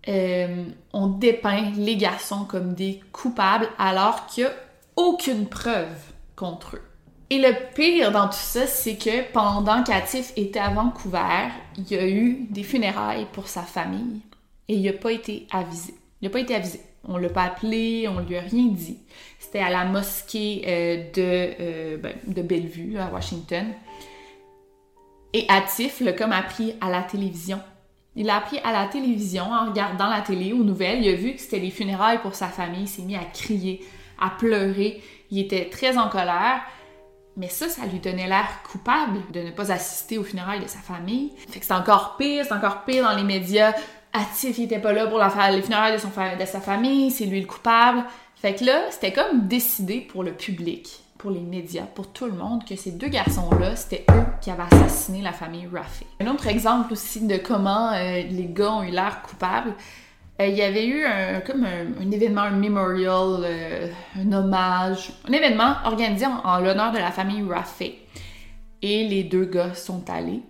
euh, 0.08 0.64
ont 0.92 1.08
dépeint 1.08 1.72
les 1.76 1.96
garçons 1.96 2.44
comme 2.44 2.74
des 2.74 3.00
coupables 3.10 3.68
alors 3.76 4.26
qu'il 4.26 4.44
n'y 4.44 4.50
a 4.50 4.54
aucune 4.94 5.46
preuve 5.46 5.98
contre 6.36 6.76
eux. 6.76 6.82
Et 7.28 7.38
le 7.38 7.52
pire 7.74 8.12
dans 8.12 8.28
tout 8.28 8.34
ça, 8.34 8.68
c'est 8.68 8.94
que 8.94 9.32
pendant 9.32 9.82
qu'Atif 9.82 10.32
était 10.36 10.60
à 10.60 10.70
Vancouver, 10.70 11.48
il 11.76 11.90
y 11.90 11.96
a 11.96 12.06
eu 12.06 12.46
des 12.50 12.62
funérailles 12.62 13.26
pour 13.32 13.48
sa 13.48 13.62
famille 13.62 14.20
et 14.68 14.74
il 14.76 14.84
n'a 14.84 14.92
pas 14.92 15.10
été 15.10 15.48
avisé. 15.50 15.94
Il 16.20 16.26
n'a 16.26 16.30
pas 16.30 16.38
été 16.38 16.54
avisé. 16.54 16.80
On 17.08 17.16
l'a 17.16 17.28
pas 17.28 17.44
appelé, 17.44 18.06
on 18.08 18.20
lui 18.20 18.36
a 18.36 18.42
rien 18.42 18.66
dit. 18.66 18.98
C'était 19.40 19.58
à 19.58 19.70
la 19.70 19.84
mosquée 19.84 20.62
euh, 20.66 21.04
euh, 21.18 21.96
ben, 21.98 22.14
de 22.26 22.42
Bellevue, 22.42 22.98
à 22.98 23.10
Washington. 23.12 23.66
Et 25.32 25.44
Atif 25.48 26.00
l'a 26.00 26.12
comme 26.12 26.32
appris 26.32 26.74
à 26.80 26.90
la 26.90 27.02
télévision. 27.02 27.60
Il 28.14 28.30
a 28.30 28.36
appris 28.36 28.58
à 28.64 28.72
la 28.72 28.86
télévision 28.86 29.44
en 29.44 29.66
regardant 29.66 30.08
la 30.08 30.22
télé 30.22 30.52
aux 30.52 30.64
nouvelles. 30.64 31.02
Il 31.02 31.08
a 31.12 31.16
vu 31.16 31.34
que 31.34 31.40
c'était 31.40 31.58
les 31.58 31.70
funérailles 31.70 32.20
pour 32.22 32.34
sa 32.34 32.48
famille. 32.48 32.82
Il 32.82 32.88
s'est 32.88 33.02
mis 33.02 33.16
à 33.16 33.24
crier, 33.24 33.84
à 34.18 34.30
pleurer. 34.30 35.02
Il 35.30 35.38
était 35.38 35.68
très 35.68 35.98
en 35.98 36.08
colère. 36.08 36.62
Mais 37.36 37.48
ça, 37.48 37.68
ça 37.68 37.84
lui 37.84 37.98
donnait 37.98 38.28
l'air 38.28 38.62
coupable 38.62 39.20
de 39.32 39.40
ne 39.42 39.50
pas 39.50 39.70
assister 39.70 40.16
aux 40.16 40.24
funérailles 40.24 40.62
de 40.62 40.68
sa 40.68 40.78
famille. 40.78 41.32
Fait 41.50 41.60
que 41.60 41.66
c'est 41.66 41.74
encore 41.74 42.16
pire, 42.16 42.46
c'est 42.46 42.54
encore 42.54 42.84
pire 42.84 43.04
dans 43.04 43.14
les 43.14 43.24
médias. 43.24 43.74
Atif, 44.14 44.56
il 44.56 44.64
était 44.64 44.78
pas 44.78 44.94
là 44.94 45.06
pour 45.06 45.18
la, 45.18 45.50
les 45.50 45.60
funérailles 45.60 45.94
de 45.94 46.44
sa 46.46 46.60
famille, 46.60 47.10
c'est 47.10 47.26
lui 47.26 47.42
le 47.42 47.46
coupable. 47.46 48.04
Fait 48.36 48.54
que 48.54 48.64
là, 48.64 48.90
c'était 48.90 49.12
comme 49.12 49.46
décidé 49.46 50.00
pour 50.00 50.22
le 50.22 50.32
public 50.32 51.02
pour 51.26 51.34
les 51.34 51.40
médias, 51.40 51.86
pour 51.86 52.12
tout 52.12 52.26
le 52.26 52.34
monde, 52.34 52.64
que 52.64 52.76
ces 52.76 52.92
deux 52.92 53.08
garçons-là, 53.08 53.74
c'était 53.74 54.06
eux 54.12 54.24
qui 54.40 54.48
avaient 54.48 54.62
assassiné 54.70 55.22
la 55.22 55.32
famille 55.32 55.66
Raffy. 55.66 56.06
Un 56.20 56.28
autre 56.28 56.46
exemple 56.46 56.92
aussi 56.92 57.26
de 57.26 57.36
comment 57.36 57.90
euh, 57.90 58.22
les 58.22 58.46
gars 58.48 58.74
ont 58.74 58.84
eu 58.84 58.92
l'air 58.92 59.22
coupables, 59.22 59.74
euh, 60.40 60.46
il 60.46 60.54
y 60.54 60.62
avait 60.62 60.86
eu 60.86 61.04
un, 61.04 61.40
comme 61.40 61.64
un, 61.66 62.10
événement, 62.12 62.42
un 62.42 62.50
memorial, 62.52 63.40
euh, 63.42 63.88
un 64.16 64.32
hommage, 64.32 65.14
un 65.28 65.32
événement 65.32 65.74
organisé 65.84 66.26
en, 66.26 66.60
l'honneur 66.60 66.92
de 66.92 66.98
la 66.98 67.10
famille 67.10 67.42
Raffy. 67.42 67.94
Et 68.80 69.08
les 69.08 69.24
deux 69.24 69.46
gars 69.46 69.74
sont 69.74 70.08
allés. 70.08 70.42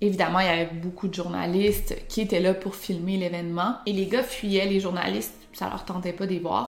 Évidemment, 0.00 0.40
il 0.40 0.46
y 0.46 0.48
avait 0.48 0.74
beaucoup 0.74 1.06
de 1.06 1.14
journalistes 1.14 1.94
qui 2.08 2.22
étaient 2.22 2.40
là 2.40 2.54
pour 2.54 2.74
filmer 2.74 3.18
l'événement. 3.18 3.76
Et 3.86 3.92
les 3.92 4.06
gars 4.06 4.24
fuyaient 4.24 4.66
les 4.66 4.80
journalistes, 4.80 5.36
ça 5.52 5.68
leur 5.68 5.84
tentait 5.84 6.12
pas 6.12 6.26
les 6.26 6.40
voir. 6.40 6.67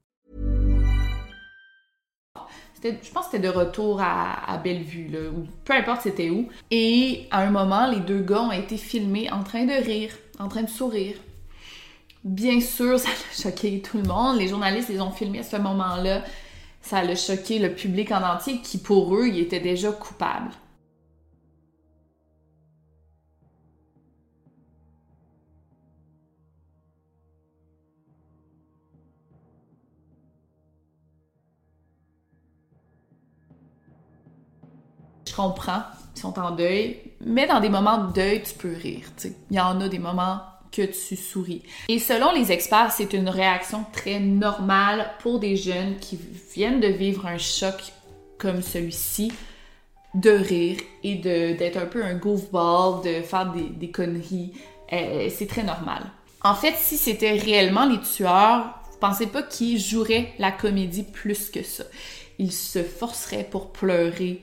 Je 2.83 3.11
pense 3.11 3.25
que 3.25 3.31
c'était 3.31 3.47
de 3.47 3.53
retour 3.53 4.01
à, 4.01 4.57
Bellevue, 4.63 5.07
là, 5.09 5.29
ou 5.29 5.45
peu 5.63 5.73
importe 5.73 6.01
c'était 6.01 6.29
où. 6.29 6.47
Et 6.71 7.27
à 7.31 7.41
un 7.41 7.51
moment, 7.51 7.87
les 7.87 7.99
deux 7.99 8.21
gars 8.21 8.41
ont 8.41 8.51
été 8.51 8.77
filmés 8.77 9.31
en 9.31 9.43
train 9.43 9.65
de 9.65 9.73
rire, 9.73 10.11
en 10.39 10.47
train 10.47 10.63
de 10.63 10.69
sourire. 10.69 11.15
Bien 12.23 12.59
sûr, 12.59 12.99
ça 12.99 13.09
a 13.09 13.41
choqué 13.41 13.81
tout 13.81 13.97
le 13.97 14.03
monde. 14.03 14.39
Les 14.39 14.47
journalistes 14.47 14.89
les 14.89 15.01
ont 15.01 15.11
filmés 15.11 15.39
à 15.39 15.43
ce 15.43 15.57
moment-là. 15.57 16.23
Ça 16.81 16.99
a 16.99 17.15
choqué 17.15 17.59
le 17.59 17.73
public 17.73 18.11
en 18.11 18.23
entier 18.23 18.59
qui, 18.61 18.79
pour 18.79 19.15
eux, 19.15 19.27
ils 19.27 19.39
étaient 19.39 19.59
déjà 19.59 19.91
coupables. 19.91 20.51
Je 35.31 35.35
comprends, 35.35 35.83
ils 36.15 36.19
sont 36.19 36.37
en 36.39 36.51
deuil, 36.51 36.97
mais 37.21 37.47
dans 37.47 37.59
des 37.59 37.69
moments 37.69 38.05
de 38.05 38.13
deuil, 38.13 38.43
tu 38.43 38.53
peux 38.53 38.73
rire. 38.73 39.05
Il 39.49 39.57
y 39.57 39.59
en 39.59 39.79
a 39.79 39.87
des 39.87 39.99
moments 39.99 40.39
que 40.71 40.81
tu 40.83 41.15
souris. 41.15 41.63
Et 41.89 41.99
selon 41.99 42.31
les 42.33 42.51
experts, 42.51 42.91
c'est 42.91 43.13
une 43.13 43.29
réaction 43.29 43.85
très 43.91 44.19
normale 44.19 45.11
pour 45.19 45.39
des 45.39 45.55
jeunes 45.55 45.97
qui 45.99 46.19
viennent 46.53 46.79
de 46.79 46.87
vivre 46.87 47.25
un 47.25 47.37
choc 47.37 47.93
comme 48.37 48.61
celui-ci, 48.61 49.31
de 50.15 50.31
rire 50.31 50.77
et 51.03 51.15
d'être 51.15 51.77
un 51.77 51.85
peu 51.85 52.03
un 52.03 52.15
goofball, 52.15 53.03
de 53.03 53.21
faire 53.21 53.53
des, 53.53 53.91
conneries. 53.91 54.53
Euh, 54.91 55.29
c'est 55.29 55.47
très 55.47 55.63
normal. 55.63 56.03
En 56.43 56.55
fait, 56.55 56.73
si 56.77 56.97
c'était 56.97 57.33
réellement 57.33 57.85
les 57.85 57.99
tueurs, 58.01 58.79
vous 58.91 58.97
pensez 58.99 59.27
pas 59.27 59.43
qu'ils 59.43 59.79
joueraient 59.79 60.33
la 60.39 60.51
comédie 60.51 61.03
plus 61.03 61.49
que 61.49 61.63
ça. 61.63 61.83
Ils 62.39 62.51
se 62.51 62.81
forceraient 62.81 63.47
pour 63.49 63.71
pleurer 63.71 64.41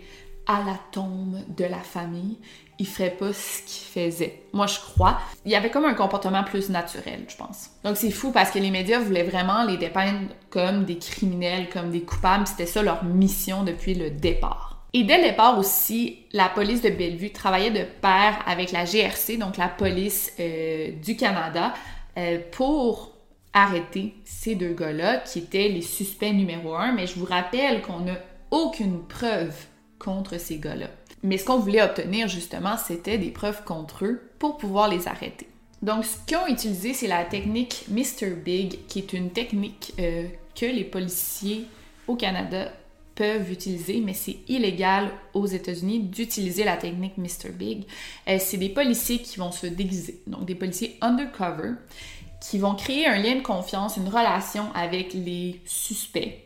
à 0.49 0.63
la 0.65 0.79
tombe 0.91 1.39
de 1.57 1.65
la 1.65 1.79
famille. 1.79 2.39
Ils 2.79 2.87
feraient 2.87 3.11
pas 3.11 3.33
ce 3.33 3.63
qu'ils 3.63 4.11
faisaient. 4.11 4.43
Moi, 4.53 4.67
je 4.67 4.79
crois. 4.79 5.19
Il 5.45 5.53
y 5.53 5.57
avait 5.57 5.71
comme 5.71 5.85
un 5.85 5.95
comportement 5.95 6.43
plus 6.43 6.71
naturel, 6.71 7.25
je 7.29 7.37
pense. 7.37 7.71
Donc, 7.85 7.97
c'est 7.97 8.11
fou 8.11 8.33
parce 8.33 8.51
que 8.51 8.59
les 8.59 8.71
médias 8.71 8.99
voulaient 8.99 9.25
vraiment 9.25 9.65
les 9.65 9.77
dépeindre 9.77 10.29
comme 10.49 10.85
des 10.85 10.97
criminels, 10.97 11.69
comme 11.69 11.91
des 11.91 12.03
coupables. 12.03 12.47
C'était 12.47 12.67
ça 12.67 12.83
leur 12.83 13.05
mission 13.05 13.63
depuis 13.63 13.95
le 13.95 14.11
départ. 14.11 14.69
Et 14.95 15.05
dès 15.05 15.19
le 15.19 15.25
départ 15.25 15.59
aussi, 15.59 16.21
la 16.33 16.49
police 16.49 16.81
de 16.81 16.89
Bellevue 16.89 17.31
travaillait 17.31 17.71
de 17.71 17.85
pair 18.01 18.39
avec 18.47 18.73
la 18.73 18.87
GRC, 18.87 19.37
donc 19.37 19.59
la 19.59 19.69
police 19.69 20.33
euh, 20.41 20.93
du 21.05 21.17
Canada, 21.17 21.75
euh, 22.17 22.39
pour 22.53 23.13
arrêter 23.53 24.15
ces 24.25 24.55
deux 24.55 24.73
gars-là 24.73 25.19
qui 25.19 25.41
étaient 25.41 25.69
les 25.69 25.83
suspects 25.83 26.33
numéro 26.33 26.75
un. 26.75 26.93
Mais 26.93 27.07
je 27.07 27.19
vous 27.19 27.27
rappelle 27.27 27.83
qu'on 27.83 28.01
n'a 28.01 28.17
aucune 28.51 29.03
preuve 29.03 29.55
contre 29.99 30.39
ces 30.39 30.59
gars-là. 30.59 30.89
Mais 31.23 31.39
ce 31.39 31.45
qu'on 31.45 31.59
voulait 31.59 31.83
obtenir 31.83 32.29
justement, 32.29 32.77
c'était 32.77 33.19
des 33.19 33.31
preuves 33.31 33.65
contre 33.65 34.05
eux 34.05 34.21
pour 34.39 34.57
pouvoir 34.57 34.89
les 34.89 35.09
arrêter. 35.09 35.49
Donc, 35.83 36.05
ce 36.05 36.17
qu'ils 36.27 36.37
ont 36.37 36.47
utilisé, 36.47 36.93
c'est 36.93 37.07
la 37.07 37.25
technique 37.25 37.85
Mr. 37.89 38.31
Big, 38.31 38.87
qui 38.89 38.99
est 38.99 39.13
une 39.13 39.31
technique 39.31 39.95
euh, 39.99 40.27
que 40.55 40.67
les 40.67 40.85
policiers 40.85 41.67
au 42.09 42.17
Canada 42.17 42.73
peuvent 43.15 43.51
utiliser, 43.51 44.01
mais 44.01 44.15
c'est 44.15 44.39
illégal 44.49 45.11
aux 45.35 45.47
États-Unis 45.47 46.01
d'utiliser 46.01 46.65
la 46.65 46.77
technique 46.77 47.19
Mr. 47.19 47.51
Big. 47.53 47.85
Euh, 48.29 48.39
c'est 48.41 48.57
des 48.57 48.69
policiers 48.69 49.19
qui 49.19 49.39
vont 49.39 49.53
se 49.53 49.67
déguiser, 49.67 50.21
donc 50.27 50.45
des 50.47 50.55
policiers 50.55 50.97
undercover, 51.01 51.73
qui 52.41 52.59
vont 52.59 52.75
créer 52.75 53.07
un 53.07 53.19
lien 53.19 53.37
de 53.37 53.43
confiance, 53.43 53.97
une 53.97 54.09
relation 54.09 54.73
avec 54.75 55.13
les 55.15 55.61
suspects 55.65 56.45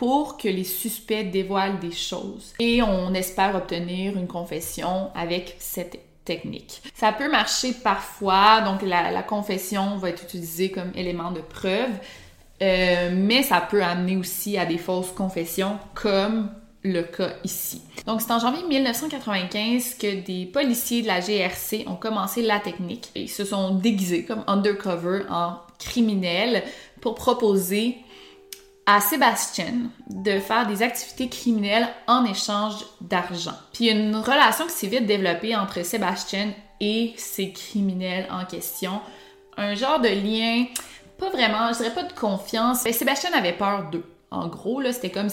pour 0.00 0.38
que 0.38 0.48
les 0.48 0.64
suspects 0.64 1.30
dévoilent 1.30 1.78
des 1.78 1.90
choses. 1.92 2.54
Et 2.58 2.80
on 2.80 3.12
espère 3.12 3.54
obtenir 3.54 4.16
une 4.16 4.26
confession 4.26 5.10
avec 5.14 5.56
cette 5.58 6.00
technique. 6.24 6.80
Ça 6.94 7.12
peut 7.12 7.30
marcher 7.30 7.74
parfois, 7.74 8.62
donc 8.62 8.80
la, 8.80 9.22
confession 9.22 9.98
va 9.98 10.08
être 10.08 10.22
utilisée 10.22 10.70
comme 10.70 10.90
élément 10.94 11.32
de 11.32 11.42
preuve, 11.42 11.90
euh, 12.62 13.10
mais 13.14 13.42
ça 13.42 13.60
peut 13.60 13.82
amener 13.82 14.16
aussi 14.16 14.56
à 14.56 14.64
des 14.64 14.78
fausses 14.78 15.12
confessions 15.12 15.78
comme 15.92 16.48
le 16.82 17.02
cas 17.02 17.34
ici. 17.44 17.82
Donc 18.06 18.22
c'est 18.22 18.32
en 18.32 18.38
janvier 18.38 18.62
1995 18.66 19.96
que 19.96 20.24
des 20.24 20.46
policiers 20.46 21.02
de 21.02 21.08
la 21.08 21.20
GRC 21.20 21.84
ont 21.86 21.96
commencé 21.96 22.40
la 22.40 22.58
technique 22.58 23.10
et 23.14 23.26
se 23.26 23.44
sont 23.44 23.74
déguisés 23.74 24.24
comme 24.24 24.44
undercover 24.46 25.24
en 25.28 25.56
criminels 25.78 26.62
pour 27.02 27.14
proposer 27.16 27.98
à 28.92 29.00
Sébastien 29.00 29.72
de 30.08 30.40
faire 30.40 30.66
des 30.66 30.82
activités 30.82 31.28
criminelles 31.28 31.88
en 32.08 32.24
échange 32.24 32.74
d'argent. 33.00 33.54
Puis 33.72 33.88
une 33.88 34.16
relation 34.16 34.66
qui 34.66 34.72
s'est 34.72 34.88
vite 34.88 35.06
développée 35.06 35.54
entre 35.54 35.84
Sébastien 35.84 36.52
et 36.80 37.14
ces 37.16 37.52
criminels 37.52 38.26
en 38.32 38.44
question. 38.44 39.00
Un 39.56 39.76
genre 39.76 40.00
de 40.00 40.08
lien, 40.08 40.66
pas 41.18 41.30
vraiment, 41.30 41.72
je 41.72 41.78
dirais 41.78 41.94
pas 41.94 42.02
de 42.02 42.12
confiance. 42.12 42.82
Mais 42.84 42.92
Sébastien 42.92 43.30
avait 43.32 43.52
peur 43.52 43.90
d'eux. 43.90 44.04
En 44.32 44.48
gros, 44.48 44.80
là, 44.80 44.92
c'était 44.92 45.10
comme 45.10 45.28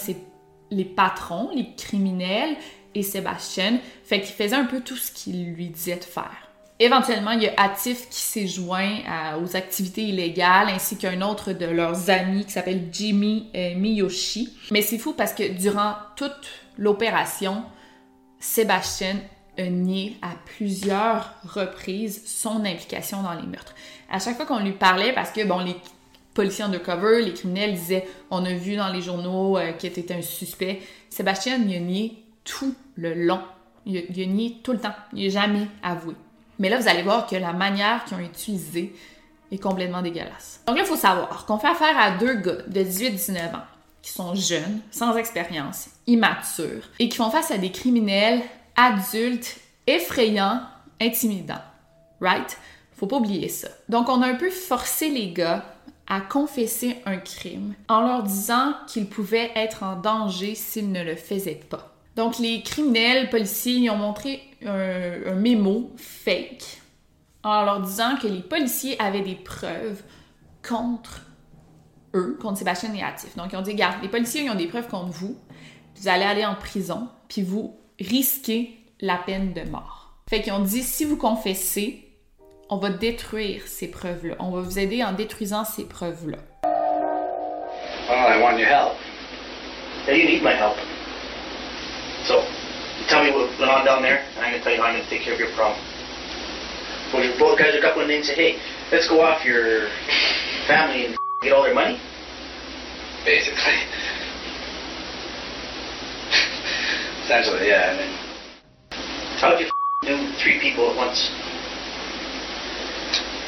les 0.70 0.84
patrons, 0.84 1.50
les 1.52 1.74
criminels 1.74 2.56
et 2.94 3.02
Sébastien. 3.02 3.80
Fait 4.04 4.20
qu'il 4.20 4.36
faisait 4.36 4.54
un 4.54 4.66
peu 4.66 4.82
tout 4.82 4.96
ce 4.96 5.10
qu'il 5.10 5.52
lui 5.52 5.68
disait 5.68 5.96
de 5.96 6.04
faire. 6.04 6.47
Éventuellement, 6.80 7.32
il 7.32 7.42
y 7.42 7.48
a 7.48 7.54
Atif 7.56 8.08
qui 8.08 8.20
s'est 8.20 8.46
joint 8.46 8.98
aux 9.42 9.56
activités 9.56 10.02
illégales, 10.02 10.68
ainsi 10.68 10.96
qu'un 10.96 11.22
autre 11.22 11.52
de 11.52 11.66
leurs 11.66 12.08
amis 12.08 12.44
qui 12.44 12.52
s'appelle 12.52 12.88
Jimmy 12.92 13.50
euh, 13.56 13.74
Miyoshi. 13.74 14.56
Mais 14.70 14.82
c'est 14.82 14.98
fou 14.98 15.12
parce 15.12 15.32
que 15.32 15.48
durant 15.48 15.94
toute 16.14 16.48
l'opération, 16.76 17.64
Sébastien 18.38 19.16
a 19.58 19.64
nié 19.64 20.16
à 20.22 20.36
plusieurs 20.56 21.34
reprises 21.42 22.22
son 22.26 22.64
implication 22.64 23.24
dans 23.24 23.34
les 23.34 23.46
meurtres. 23.46 23.74
À 24.08 24.20
chaque 24.20 24.36
fois 24.36 24.46
qu'on 24.46 24.60
lui 24.60 24.70
parlait, 24.70 25.12
parce 25.12 25.32
que 25.32 25.44
bon, 25.44 25.58
les 25.58 25.74
policiers 26.32 26.64
undercover, 26.64 27.22
les 27.22 27.34
criminels 27.34 27.74
disaient 27.74 28.06
on 28.30 28.44
a 28.44 28.52
vu 28.52 28.76
dans 28.76 28.92
les 28.92 29.02
journaux 29.02 29.58
euh, 29.58 29.72
qu'il 29.72 29.90
était 29.90 30.14
un 30.14 30.22
suspect, 30.22 30.80
Sébastien 31.10 31.56
il 31.56 31.74
a 31.74 31.80
nié 31.80 32.22
tout 32.44 32.76
le 32.94 33.14
long. 33.14 33.40
Il 33.84 33.96
a, 33.96 34.00
il 34.08 34.22
a 34.22 34.26
nié 34.26 34.58
tout 34.62 34.70
le 34.70 34.78
temps. 34.78 34.94
Il 35.12 35.24
n'a 35.24 35.30
jamais 35.30 35.66
avoué. 35.82 36.14
Mais 36.58 36.68
là, 36.68 36.78
vous 36.78 36.88
allez 36.88 37.02
voir 37.02 37.26
que 37.26 37.36
la 37.36 37.52
manière 37.52 38.04
qu'ils 38.04 38.16
ont 38.16 38.20
utilisée 38.20 38.94
est 39.50 39.58
complètement 39.58 40.02
dégueulasse. 40.02 40.60
Donc 40.66 40.76
là, 40.76 40.82
il 40.82 40.88
faut 40.88 40.96
savoir 40.96 41.46
qu'on 41.46 41.58
fait 41.58 41.68
affaire 41.68 41.98
à 41.98 42.12
deux 42.12 42.34
gars 42.34 42.62
de 42.66 42.80
18-19 42.80 43.54
ans 43.54 43.64
qui 44.02 44.12
sont 44.12 44.34
jeunes, 44.34 44.80
sans 44.90 45.16
expérience, 45.16 45.88
immatures, 46.06 46.88
et 46.98 47.08
qui 47.08 47.16
font 47.16 47.30
face 47.30 47.50
à 47.50 47.58
des 47.58 47.72
criminels 47.72 48.40
adultes, 48.76 49.58
effrayants, 49.86 50.60
intimidants. 51.00 51.62
Right? 52.20 52.56
Faut 52.96 53.06
pas 53.06 53.16
oublier 53.16 53.48
ça. 53.48 53.68
Donc, 53.88 54.08
on 54.08 54.22
a 54.22 54.26
un 54.26 54.34
peu 54.34 54.50
forcé 54.50 55.08
les 55.08 55.32
gars 55.32 55.64
à 56.08 56.20
confesser 56.20 56.96
un 57.06 57.18
crime 57.18 57.74
en 57.88 58.00
leur 58.00 58.22
disant 58.22 58.74
qu'ils 58.86 59.08
pouvaient 59.08 59.52
être 59.54 59.82
en 59.82 59.96
danger 59.96 60.54
s'ils 60.54 60.90
ne 60.90 61.04
le 61.04 61.16
faisaient 61.16 61.60
pas. 61.68 61.94
Donc, 62.18 62.40
les 62.40 62.62
criminels 62.62 63.30
policiers 63.30 63.88
ont 63.90 63.96
montré 63.96 64.42
un, 64.66 65.36
mémo 65.36 65.92
fake 65.96 66.80
en 67.44 67.62
leur 67.62 67.80
disant 67.80 68.16
que 68.20 68.26
les 68.26 68.40
policiers 68.40 69.00
avaient 69.00 69.20
des 69.20 69.36
preuves 69.36 70.02
contre 70.68 71.22
eux, 72.16 72.36
contre 72.42 72.58
Sébastien 72.58 72.92
et. 72.92 73.36
Donc, 73.36 73.52
ils 73.52 73.56
ont 73.56 73.62
dit, 73.62 73.70
regarde, 73.70 74.02
les 74.02 74.08
policiers 74.08 74.42
ils 74.42 74.50
ont 74.50 74.56
des 74.56 74.66
preuves 74.66 74.88
contre 74.88 75.12
vous, 75.12 75.38
vous 75.94 76.08
allez 76.08 76.24
aller 76.24 76.44
en 76.44 76.56
prison, 76.56 77.06
puis 77.28 77.42
vous 77.42 77.78
risquez 78.00 78.76
la 79.00 79.18
peine 79.18 79.52
de 79.52 79.62
mort. 79.70 80.14
Fait 80.28 80.42
qu'ils 80.42 80.52
ont 80.54 80.64
dit, 80.64 80.82
si 80.82 81.04
vous 81.04 81.16
confessez, 81.16 82.04
on 82.68 82.78
va 82.78 82.90
détruire 82.90 83.62
ces 83.68 83.92
preuves-là. 83.92 84.34
On 84.40 84.50
va 84.50 84.62
vous 84.62 84.80
aider 84.80 85.04
en 85.04 85.12
détruisant 85.12 85.64
ces 85.64 85.86
preuves-là. 85.86 86.38
I 86.64 88.42
want 88.42 88.58
your 88.58 88.66
help. 88.66 88.96
you 90.08 90.24
need 90.24 90.42
my 90.42 90.54
help. 90.54 90.74
So, 92.28 92.44
tell 93.08 93.24
me 93.24 93.32
what 93.32 93.48
went 93.56 93.72
on 93.72 93.86
down 93.86 94.02
there, 94.02 94.20
and 94.36 94.44
I'm 94.44 94.52
going 94.52 94.60
to 94.60 94.62
tell 94.62 94.76
you 94.76 94.82
how 94.84 94.88
I'm 94.88 95.00
going 95.00 95.04
to 95.04 95.08
take 95.08 95.24
care 95.24 95.32
of 95.32 95.40
your 95.40 95.48
problem. 95.56 95.80
Well, 97.08 97.24
you 97.24 97.32
both 97.40 97.58
guys 97.58 97.72
are 97.72 97.80
up 97.88 97.96
one 97.96 98.06
day 98.06 98.20
and 98.20 98.26
say, 98.26 98.36
hey, 98.36 98.60
let's 98.92 99.08
go 99.08 99.24
off 99.24 99.46
your 99.46 99.88
family 100.68 101.06
and 101.06 101.16
get 101.40 101.56
all 101.56 101.62
their 101.64 101.72
money? 101.72 101.96
Basically. 103.24 103.56
Essentially, 107.24 107.72
yeah, 107.72 107.96
I 107.96 107.96
mean. 107.96 108.12
How 109.40 109.56
did 109.56 109.64
you 109.64 109.72
do 110.04 110.32
three 110.36 110.60
people 110.60 110.90
at 110.92 110.96
once? 111.00 111.32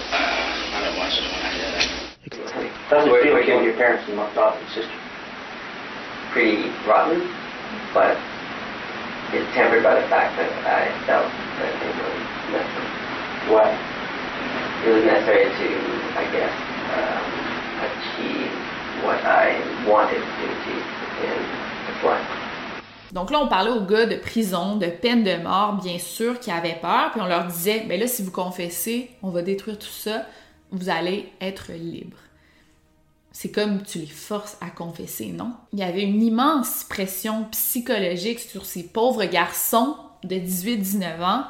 Uh, 0.08 0.72
not 0.72 0.88
at 0.88 0.96
once, 0.96 1.20
just 1.20 1.28
when 1.28 1.36
I 1.36 1.52
did 1.52 1.68
it. 1.68 1.92
Doesn't 2.88 3.12
feel 3.12 3.34
like 3.34 3.44
giving 3.44 3.64
your 3.64 3.76
parents 3.76 4.08
and 4.08 4.18
off 4.18 4.56
and 4.56 4.68
sister. 4.72 4.96
Pretty 6.32 6.72
rotten, 6.88 7.28
but 7.92 8.16
Donc 23.12 23.30
là, 23.30 23.40
on 23.40 23.48
parlait 23.48 23.70
aux 23.70 23.82
gars 23.82 24.06
de 24.06 24.16
prison, 24.16 24.76
de 24.76 24.86
peine 24.86 25.24
de 25.24 25.36
mort, 25.42 25.74
bien 25.74 25.98
sûr, 25.98 26.38
qui 26.38 26.50
avaient 26.50 26.78
peur, 26.80 27.10
puis 27.12 27.20
on 27.20 27.26
leur 27.26 27.44
disait, 27.44 27.84
ben 27.88 27.98
là, 27.98 28.06
si 28.06 28.22
vous 28.22 28.30
confessez, 28.30 29.10
on 29.22 29.30
va 29.30 29.42
détruire 29.42 29.78
tout 29.78 29.86
ça, 29.86 30.26
vous 30.70 30.88
allez 30.90 31.28
être 31.40 31.72
libre. 31.72 32.16
C'est 33.32 33.50
comme 33.50 33.82
tu 33.82 33.98
les 33.98 34.06
forces 34.06 34.56
à 34.60 34.70
confesser, 34.70 35.28
non? 35.28 35.52
Il 35.72 35.78
y 35.78 35.84
avait 35.84 36.02
une 36.02 36.22
immense 36.22 36.84
pression 36.84 37.44
psychologique 37.52 38.40
sur 38.40 38.66
ces 38.66 38.82
pauvres 38.84 39.24
garçons 39.24 39.96
de 40.24 40.36
18-19 40.36 41.22
ans. 41.22 41.44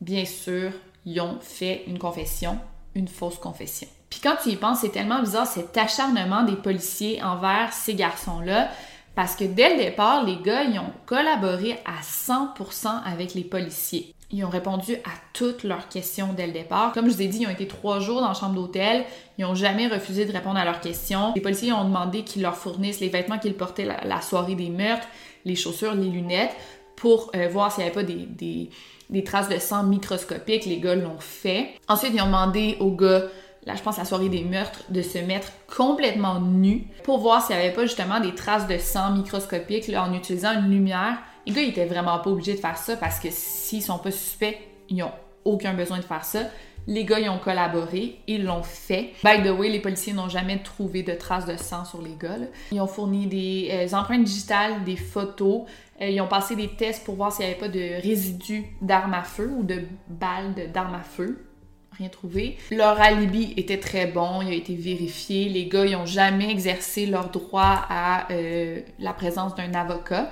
Bien 0.00 0.24
sûr, 0.24 0.72
ils 1.04 1.20
ont 1.20 1.38
fait 1.40 1.84
une 1.86 1.98
confession, 1.98 2.58
une 2.94 3.08
fausse 3.08 3.38
confession. 3.38 3.88
Puis 4.08 4.20
quand 4.20 4.36
tu 4.42 4.50
y 4.50 4.56
penses, 4.56 4.80
c'est 4.80 4.92
tellement 4.92 5.20
bizarre 5.20 5.46
cet 5.46 5.76
acharnement 5.76 6.42
des 6.42 6.56
policiers 6.56 7.22
envers 7.22 7.72
ces 7.72 7.94
garçons-là, 7.94 8.70
parce 9.14 9.36
que 9.36 9.44
dès 9.44 9.76
le 9.76 9.82
départ, 9.84 10.24
les 10.24 10.40
gars, 10.40 10.62
ils 10.62 10.78
ont 10.78 10.92
collaboré 11.06 11.78
à 11.84 12.00
100% 12.02 13.02
avec 13.04 13.34
les 13.34 13.44
policiers. 13.44 14.14
Ils 14.32 14.44
ont 14.44 14.48
répondu 14.48 14.94
à 14.94 15.10
toutes 15.32 15.64
leurs 15.64 15.88
questions 15.88 16.32
dès 16.32 16.46
le 16.46 16.52
départ. 16.52 16.92
Comme 16.92 17.08
je 17.08 17.14
vous 17.14 17.22
ai 17.22 17.26
dit, 17.26 17.38
ils 17.40 17.46
ont 17.48 17.50
été 17.50 17.66
trois 17.66 17.98
jours 17.98 18.20
dans 18.20 18.28
la 18.28 18.34
chambre 18.34 18.54
d'hôtel. 18.54 19.04
Ils 19.38 19.42
n'ont 19.44 19.56
jamais 19.56 19.88
refusé 19.88 20.24
de 20.24 20.32
répondre 20.32 20.56
à 20.56 20.64
leurs 20.64 20.80
questions. 20.80 21.32
Les 21.34 21.40
policiers 21.40 21.72
ont 21.72 21.84
demandé 21.84 22.22
qu'ils 22.22 22.42
leur 22.42 22.56
fournissent 22.56 23.00
les 23.00 23.08
vêtements 23.08 23.38
qu'ils 23.38 23.54
portaient 23.54 23.86
la, 23.86 24.20
soirée 24.20 24.54
des 24.54 24.70
meurtres, 24.70 25.08
les 25.44 25.56
chaussures, 25.56 25.94
les 25.94 26.08
lunettes, 26.08 26.54
pour 26.94 27.32
euh, 27.34 27.48
voir 27.48 27.72
s'il 27.72 27.82
n'y 27.82 27.90
avait 27.90 28.04
pas 28.04 28.04
des, 28.04 29.24
traces 29.24 29.48
de 29.48 29.58
sang 29.58 29.82
microscopiques. 29.82 30.64
Les 30.64 30.78
gars 30.78 30.94
l'ont 30.94 31.18
fait. 31.18 31.70
Ensuite, 31.88 32.12
ils 32.14 32.22
ont 32.22 32.26
demandé 32.26 32.76
aux 32.78 32.92
gars 32.92 33.22
là, 33.66 33.74
je 33.74 33.82
pense 33.82 33.98
la 33.98 34.04
soirée 34.04 34.28
des 34.28 34.44
meurtres, 34.44 34.84
de 34.90 35.02
se 35.02 35.18
mettre 35.18 35.48
complètement 35.74 36.40
nu 36.40 36.86
pour 37.04 37.18
voir 37.18 37.44
s'il 37.44 37.56
n'y 37.56 37.62
avait 37.62 37.72
pas 37.72 37.82
justement 37.82 38.20
des 38.20 38.34
traces 38.34 38.66
de 38.66 38.78
sang 38.78 39.12
microscopiques 39.12 39.90
en 39.96 40.14
utilisant 40.14 40.52
une 40.52 40.70
lumière. 40.70 41.18
Les 41.46 41.52
gars, 41.52 41.62
ils 41.62 41.70
étaient 41.70 41.86
vraiment 41.86 42.18
pas 42.18 42.30
obligés 42.30 42.54
de 42.54 42.60
faire 42.60 42.76
ça 42.76 42.96
parce 42.96 43.18
que 43.18 43.28
s'ils 43.30 43.82
sont 43.82 43.98
pas 43.98 44.10
suspects, 44.10 44.58
ils 44.88 44.96
n'ont 44.96 45.12
aucun 45.44 45.74
besoin 45.74 45.98
de 45.98 46.04
faire 46.04 46.24
ça. 46.24 46.40
Les 46.86 47.04
gars, 47.04 47.20
ils 47.20 47.28
ont 47.28 47.38
collaboré, 47.38 48.20
ils 48.26 48.44
l'ont 48.44 48.62
fait. 48.62 49.12
By 49.22 49.42
the 49.42 49.50
way, 49.50 49.68
les 49.68 49.80
policiers 49.80 50.12
n'ont 50.12 50.28
jamais 50.28 50.58
trouvé 50.58 51.02
de 51.02 51.12
traces 51.12 51.46
de 51.46 51.56
sang 51.56 51.84
sur 51.84 52.02
les 52.02 52.14
gars. 52.18 52.38
Ils 52.72 52.80
ont 52.80 52.86
fourni 52.86 53.26
des 53.26 53.68
euh, 53.70 53.96
empreintes 53.96 54.24
digitales, 54.24 54.82
des 54.84 54.96
photos. 54.96 55.62
Euh, 56.00 56.08
ils 56.08 56.20
ont 56.20 56.26
passé 56.26 56.56
des 56.56 56.68
tests 56.68 57.04
pour 57.04 57.16
voir 57.16 57.32
s'il 57.32 57.44
n'y 57.44 57.50
avait 57.52 57.60
pas 57.60 57.68
de 57.68 58.02
résidus 58.02 58.64
d'armes 58.80 59.14
à 59.14 59.22
feu 59.22 59.52
ou 59.56 59.62
de 59.62 59.82
balles 60.08 60.54
d'armes 60.72 60.94
à 60.94 61.02
feu. 61.02 61.44
Rien 61.92 62.08
trouvé. 62.08 62.56
Leur 62.70 62.98
alibi 63.00 63.52
était 63.56 63.78
très 63.78 64.06
bon, 64.06 64.40
il 64.40 64.48
a 64.48 64.54
été 64.54 64.74
vérifié. 64.74 65.50
Les 65.50 65.66
gars, 65.66 65.84
ils 65.84 65.92
n'ont 65.92 66.06
jamais 66.06 66.50
exercé 66.50 67.04
leur 67.04 67.28
droit 67.28 67.84
à 67.88 68.32
euh, 68.32 68.80
la 68.98 69.12
présence 69.12 69.54
d'un 69.54 69.74
avocat. 69.74 70.30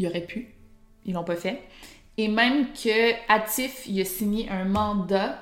Ils 0.00 0.06
auraient 0.06 0.24
pu. 0.24 0.48
Ils 1.04 1.12
l'ont 1.12 1.24
pas 1.24 1.36
fait. 1.36 1.62
Et 2.16 2.28
même 2.28 2.72
que 2.72 3.12
Atif, 3.30 3.86
il 3.86 4.00
a 4.00 4.04
signé 4.04 4.48
un 4.48 4.64
mandat, 4.64 5.38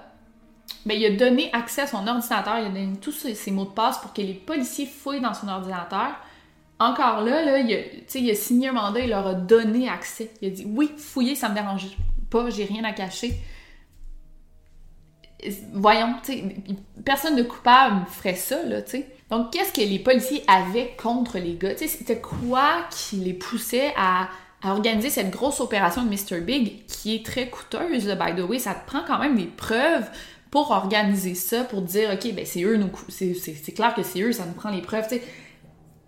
ben, 0.85 0.95
il 0.99 1.07
a 1.07 1.11
donné 1.11 1.49
accès 1.53 1.83
à 1.83 1.87
son 1.87 2.07
ordinateur, 2.07 2.59
il 2.59 2.67
a 2.67 2.69
donné 2.69 2.97
tous 3.01 3.13
ses, 3.13 3.51
mots 3.53 3.65
de 3.65 3.71
passe 3.71 3.99
pour 3.99 4.13
que 4.13 4.21
les 4.21 4.35
policiers 4.35 4.87
fouillent 4.87 5.21
dans 5.21 5.35
son 5.35 5.49
ordinateur. 5.49 6.17
Encore 6.81 7.23
là, 7.23 7.45
là 7.45 7.59
il, 7.59 7.73
a, 7.73 7.79
il 8.15 8.37
signé 8.37 8.69
un 8.69 8.73
mandat, 8.73 9.01
il 9.01 9.11
leur 9.11 9.27
a 9.27 9.35
donné 9.35 9.89
accès. 9.89 10.31
Il 10.43 10.49
a 10.49 10.51
dit 10.51 10.67
oui, 10.67 10.91
fouiller, 10.97 11.37
ça 11.37 11.49
me 11.49 11.55
dérange 11.55 11.87
pas, 12.31 12.51
j'ai 12.51 12.65
rien 12.65 12.83
à 12.85 12.93
cacher. 12.93 13.35
Voyons, 15.73 16.17
personne 17.05 17.37
de 17.37 17.45
coupable 17.45 18.07
ferait 18.07 18.35
ça, 18.35 18.61
là, 18.65 18.83
tu 18.83 18.91
sais. 18.91 19.09
Donc, 19.31 19.53
qu'est-ce 19.53 19.73
que 19.73 19.81
les 19.81 20.01
policiers 20.01 20.43
avaient 20.49 20.97
contre 21.01 21.39
les 21.39 21.55
gars? 21.55 21.77
C'était 21.77 22.21
quoi 22.21 22.87
qui 22.91 23.17
les 23.17 23.35
poussait 23.35 23.93
à, 23.97 24.29
à 24.63 24.73
organiser 24.73 25.11
cette 25.11 25.31
grosse 25.31 25.61
opération 25.61 26.05
de 26.05 26.11
Mr. 26.11 26.41
Big 26.41 26.85
qui 26.87 27.15
est 27.15 27.25
très 27.25 27.49
coûteuse, 27.49 28.07
là, 28.07 28.15
by 28.15 28.41
the 28.41 28.45
way. 28.45 28.59
Ça 28.59 28.75
te 28.75 28.87
prend 28.87 29.03
quand 29.07 29.19
même 29.19 29.37
des 29.37 29.47
preuves 29.47 30.09
pour 30.51 30.71
organiser 30.71 31.35
ça, 31.35 31.65
pour 31.65 31.83
dire, 31.83 32.11
OK, 32.13 32.33
ben 32.35 32.45
c'est 32.47 32.63
eux, 32.63 32.81
c'est 33.09 33.75
clair 33.75 33.95
que 33.95 34.03
c'est 34.03 34.21
eux, 34.21 34.33
ça 34.33 34.47
nous 34.47 34.55
prend 34.55 34.71
les 34.71 34.83
preuves, 34.83 35.09
sais. 35.09 35.23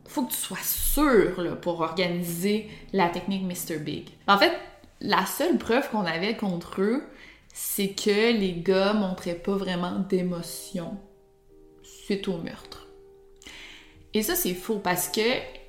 Faut 0.07 0.23
que 0.23 0.33
tu 0.33 0.39
sois 0.39 0.59
sûr, 0.63 1.41
là, 1.41 1.53
pour 1.53 1.81
organiser 1.81 2.69
la 2.93 3.09
technique 3.09 3.45
Mr. 3.45 3.79
Big. 3.79 4.09
En 4.27 4.39
fait, 4.39 4.53
la 5.01 5.25
seule 5.25 5.57
preuve 5.57 5.89
qu'on 5.91 6.05
avait 6.05 6.37
contre 6.37 6.81
eux, 6.81 7.05
c'est 7.53 7.91
que 7.91 8.33
les 8.33 8.55
gars 8.55 8.93
montraient 8.93 9.35
pas 9.35 9.55
vraiment 9.55 10.01
d'émotion 10.09 10.97
suite 11.83 12.27
au 12.27 12.39
meurtre. 12.39 12.89
Et 14.15 14.23
ça, 14.23 14.35
c'est 14.35 14.55
faux 14.55 14.79
parce 14.79 15.09
que 15.09 15.21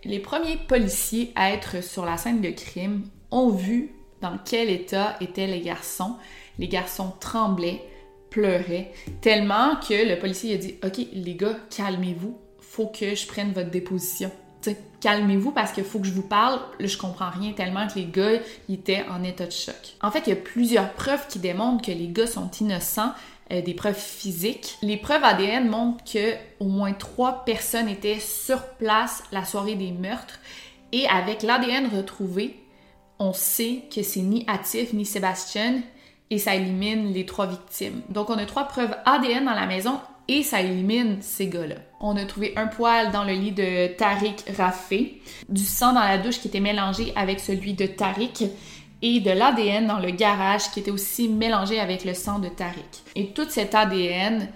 les 0.03 0.19
premiers 0.19 0.57
policiers 0.57 1.31
à 1.35 1.51
être 1.51 1.83
sur 1.83 2.05
la 2.05 2.17
scène 2.17 2.41
de 2.41 2.49
crime 2.49 3.03
ont 3.29 3.49
vu 3.49 3.93
dans 4.21 4.37
quel 4.43 4.69
état 4.69 5.15
étaient 5.21 5.47
les 5.47 5.61
garçons. 5.61 6.15
Les 6.59 6.67
garçons 6.67 7.13
tremblaient, 7.19 7.83
pleuraient, 8.29 8.91
tellement 9.21 9.75
que 9.75 10.07
le 10.07 10.17
policier 10.19 10.55
a 10.55 10.57
dit 10.57 10.75
Ok, 10.83 11.05
les 11.13 11.35
gars, 11.35 11.57
calmez-vous, 11.75 12.37
faut 12.59 12.87
que 12.87 13.15
je 13.15 13.27
prenne 13.27 13.51
votre 13.51 13.69
déposition. 13.69 14.31
Calmez-vous 14.99 15.51
parce 15.51 15.71
qu'il 15.71 15.83
faut 15.83 15.99
que 15.99 16.05
je 16.05 16.13
vous 16.13 16.21
parle. 16.21 16.59
Je 16.79 16.95
comprends 16.95 17.31
rien 17.31 17.53
tellement 17.53 17.87
que 17.87 17.95
les 17.95 18.05
gars 18.05 18.39
étaient 18.69 19.03
en 19.09 19.23
état 19.23 19.47
de 19.47 19.51
choc. 19.51 19.95
En 20.01 20.11
fait, 20.11 20.27
il 20.27 20.29
y 20.29 20.33
a 20.33 20.35
plusieurs 20.35 20.93
preuves 20.93 21.27
qui 21.27 21.39
démontrent 21.39 21.83
que 21.83 21.91
les 21.91 22.07
gars 22.09 22.27
sont 22.27 22.49
innocents, 22.59 23.13
euh, 23.51 23.61
des 23.61 23.73
preuves 23.73 23.99
physiques. 23.99 24.77
Les 24.81 24.97
preuves 24.97 25.23
ADN 25.23 25.67
montrent 25.67 26.03
que 26.03 26.35
au 26.59 26.65
moins 26.65 26.93
trois 26.93 27.43
personnes 27.43 27.89
étaient 27.89 28.19
sur 28.19 28.63
place 28.77 29.23
la 29.31 29.45
soirée 29.45 29.75
des 29.75 29.91
meurtres 29.91 30.39
et 30.91 31.07
avec 31.07 31.43
l'ADN 31.43 31.87
retrouvé, 31.95 32.57
on 33.19 33.33
sait 33.33 33.83
que 33.93 34.03
c'est 34.03 34.21
ni 34.21 34.45
Atif 34.47 34.93
ni 34.93 35.05
Sébastien 35.05 35.81
et 36.29 36.37
ça 36.37 36.55
élimine 36.55 37.13
les 37.13 37.25
trois 37.25 37.45
victimes. 37.45 38.01
Donc 38.09 38.29
on 38.29 38.37
a 38.37 38.45
trois 38.45 38.65
preuves 38.65 38.95
ADN 39.05 39.45
dans 39.45 39.53
la 39.53 39.67
maison 39.67 39.99
et 40.27 40.43
ça 40.43 40.61
élimine 40.61 41.17
ces 41.21 41.47
gars-là. 41.47 41.75
On 41.99 42.15
a 42.15 42.25
trouvé 42.25 42.53
un 42.55 42.67
poil 42.67 43.11
dans 43.11 43.23
le 43.23 43.33
lit 43.33 43.51
de 43.51 43.87
Tariq 43.95 44.45
Raffé, 44.57 45.21
du 45.49 45.63
sang 45.63 45.93
dans 45.93 45.99
la 45.99 46.17
douche 46.17 46.39
qui 46.39 46.47
était 46.47 46.59
mélangé 46.59 47.11
avec 47.15 47.39
celui 47.39 47.73
de 47.73 47.85
Tariq 47.85 48.49
et 49.01 49.19
de 49.19 49.31
l'ADN 49.31 49.87
dans 49.87 49.99
le 49.99 50.11
garage 50.11 50.71
qui 50.71 50.79
était 50.79 50.91
aussi 50.91 51.29
mélangé 51.29 51.79
avec 51.79 52.05
le 52.05 52.13
sang 52.13 52.39
de 52.39 52.49
Tariq. 52.49 53.03
Et 53.15 53.27
tout 53.27 53.49
cet 53.49 53.75
ADN 53.75 54.47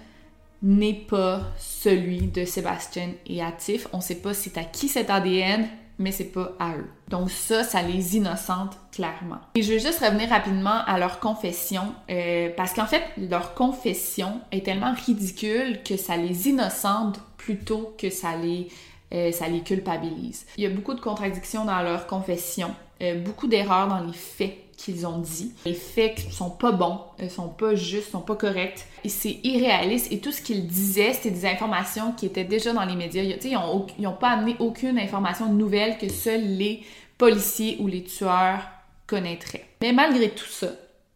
n'est 0.62 0.94
pas 0.94 1.42
celui 1.58 2.28
de 2.28 2.44
Sébastien 2.44 3.10
et 3.26 3.42
Atif. 3.42 3.88
On 3.92 4.00
sait 4.00 4.16
pas 4.16 4.34
c'est 4.34 4.58
à 4.58 4.64
qui 4.64 4.88
cet 4.88 5.10
ADN, 5.10 5.68
mais 5.98 6.12
c'est 6.12 6.32
pas 6.32 6.52
à 6.58 6.76
eux. 6.76 6.86
Donc 7.08 7.30
ça, 7.30 7.64
ça 7.64 7.82
les 7.82 8.16
innocente 8.16 8.76
clairement. 8.92 9.38
Et 9.54 9.62
je 9.62 9.72
veux 9.72 9.78
juste 9.78 10.00
revenir 10.00 10.28
rapidement 10.28 10.84
à 10.86 10.98
leur 10.98 11.20
confession, 11.20 11.94
euh, 12.10 12.50
parce 12.56 12.72
qu'en 12.72 12.86
fait, 12.86 13.02
leur 13.16 13.54
confession 13.54 14.40
est 14.52 14.64
tellement 14.64 14.94
ridicule 15.06 15.82
que 15.84 15.96
ça 15.96 16.16
les 16.16 16.48
innocente 16.48 17.20
plutôt 17.36 17.94
que 17.98 18.10
ça 18.10 18.36
les, 18.36 18.68
euh, 19.14 19.32
ça 19.32 19.48
les 19.48 19.60
culpabilise. 19.60 20.46
Il 20.56 20.64
y 20.64 20.66
a 20.66 20.70
beaucoup 20.70 20.94
de 20.94 21.00
contradictions 21.00 21.64
dans 21.64 21.80
leur 21.82 22.06
confession, 22.06 22.74
euh, 23.02 23.20
beaucoup 23.22 23.46
d'erreurs 23.46 23.88
dans 23.88 24.00
les 24.00 24.12
faits 24.12 24.56
qu'ils 24.76 25.06
ont 25.06 25.18
dit. 25.18 25.52
Les 25.64 25.72
faits 25.74 26.18
sont 26.30 26.50
pas 26.50 26.70
bons, 26.72 27.00
euh, 27.20 27.28
sont 27.30 27.48
pas 27.48 27.74
justes, 27.74 28.10
sont 28.10 28.20
pas 28.20 28.36
corrects. 28.36 28.84
Et 29.04 29.08
c'est 29.08 29.38
irréaliste. 29.42 30.12
Et 30.12 30.18
tout 30.18 30.32
ce 30.32 30.42
qu'ils 30.42 30.66
disaient, 30.66 31.12
c'était 31.14 31.30
des 31.30 31.46
informations 31.46 32.12
qui 32.12 32.26
étaient 32.26 32.44
déjà 32.44 32.72
dans 32.74 32.84
les 32.84 32.94
médias. 32.96 33.22
Ils 33.22 33.56
ont, 33.56 33.74
au- 33.76 33.86
ils 33.98 34.06
ont 34.06 34.12
pas 34.12 34.30
amené 34.30 34.54
aucune 34.58 34.98
information 34.98 35.50
nouvelle 35.52 35.96
que 35.98 36.08
seuls 36.10 36.44
les 36.44 36.82
policiers 37.16 37.78
ou 37.80 37.86
les 37.86 38.02
tueurs 38.04 38.60
connaîtraient. 39.06 39.64
Mais 39.80 39.92
malgré 39.94 40.30
tout 40.30 40.44
ça, 40.44 40.68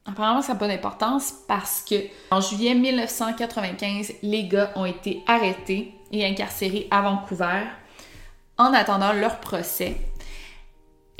apparemment 0.07 0.41
ça 0.41 0.55
n'a 0.55 0.59
pas 0.59 0.69
d'importance 0.69 1.35
parce 1.47 1.83
que 1.87 1.97
en 2.31 2.41
juillet 2.41 2.75
1995, 2.75 4.15
les 4.23 4.45
gars 4.49 4.73
ont 4.77 4.87
été 4.87 5.21
arrêtés 5.27 5.93
et 6.13 6.25
incarcérés 6.25 6.89
à 6.91 7.03
Vancouver 7.03 7.63
en 8.59 8.73
attendant 8.73 9.13
leur 9.13 9.41
procès 9.41 9.97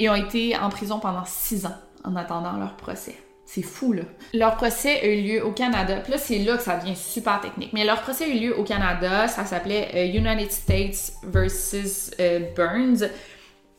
et 0.01 0.09
ont 0.09 0.15
été 0.15 0.57
en 0.57 0.71
prison 0.71 0.99
pendant 0.99 1.25
six 1.27 1.67
ans 1.67 1.77
en 2.05 2.17
attendant 2.17 2.57
leur 2.57 2.75
procès. 2.77 3.17
C'est 3.45 3.63
fou, 3.63 3.93
là. 3.93 4.03
Leur 4.33 4.57
procès 4.57 5.01
a 5.01 5.07
eu 5.07 5.21
lieu 5.21 5.45
au 5.45 5.53
Canada. 5.53 5.97
Puis 5.97 6.13
là, 6.13 6.19
c'est 6.19 6.39
là 6.39 6.57
que 6.57 6.63
ça 6.63 6.79
devient 6.79 6.97
super 6.97 7.41
technique. 7.41 7.73
Mais 7.75 7.85
leur 7.85 8.01
procès 8.01 8.25
a 8.25 8.29
eu 8.29 8.39
lieu 8.39 8.59
au 8.59 8.65
Canada. 8.65 9.29
Ça 9.29 9.45
s'appelait 9.45 9.91
euh, 9.95 10.07
United 10.07 10.51
States 10.51 11.13
versus 11.25 12.13
euh, 12.19 12.41
Burns. 12.57 13.09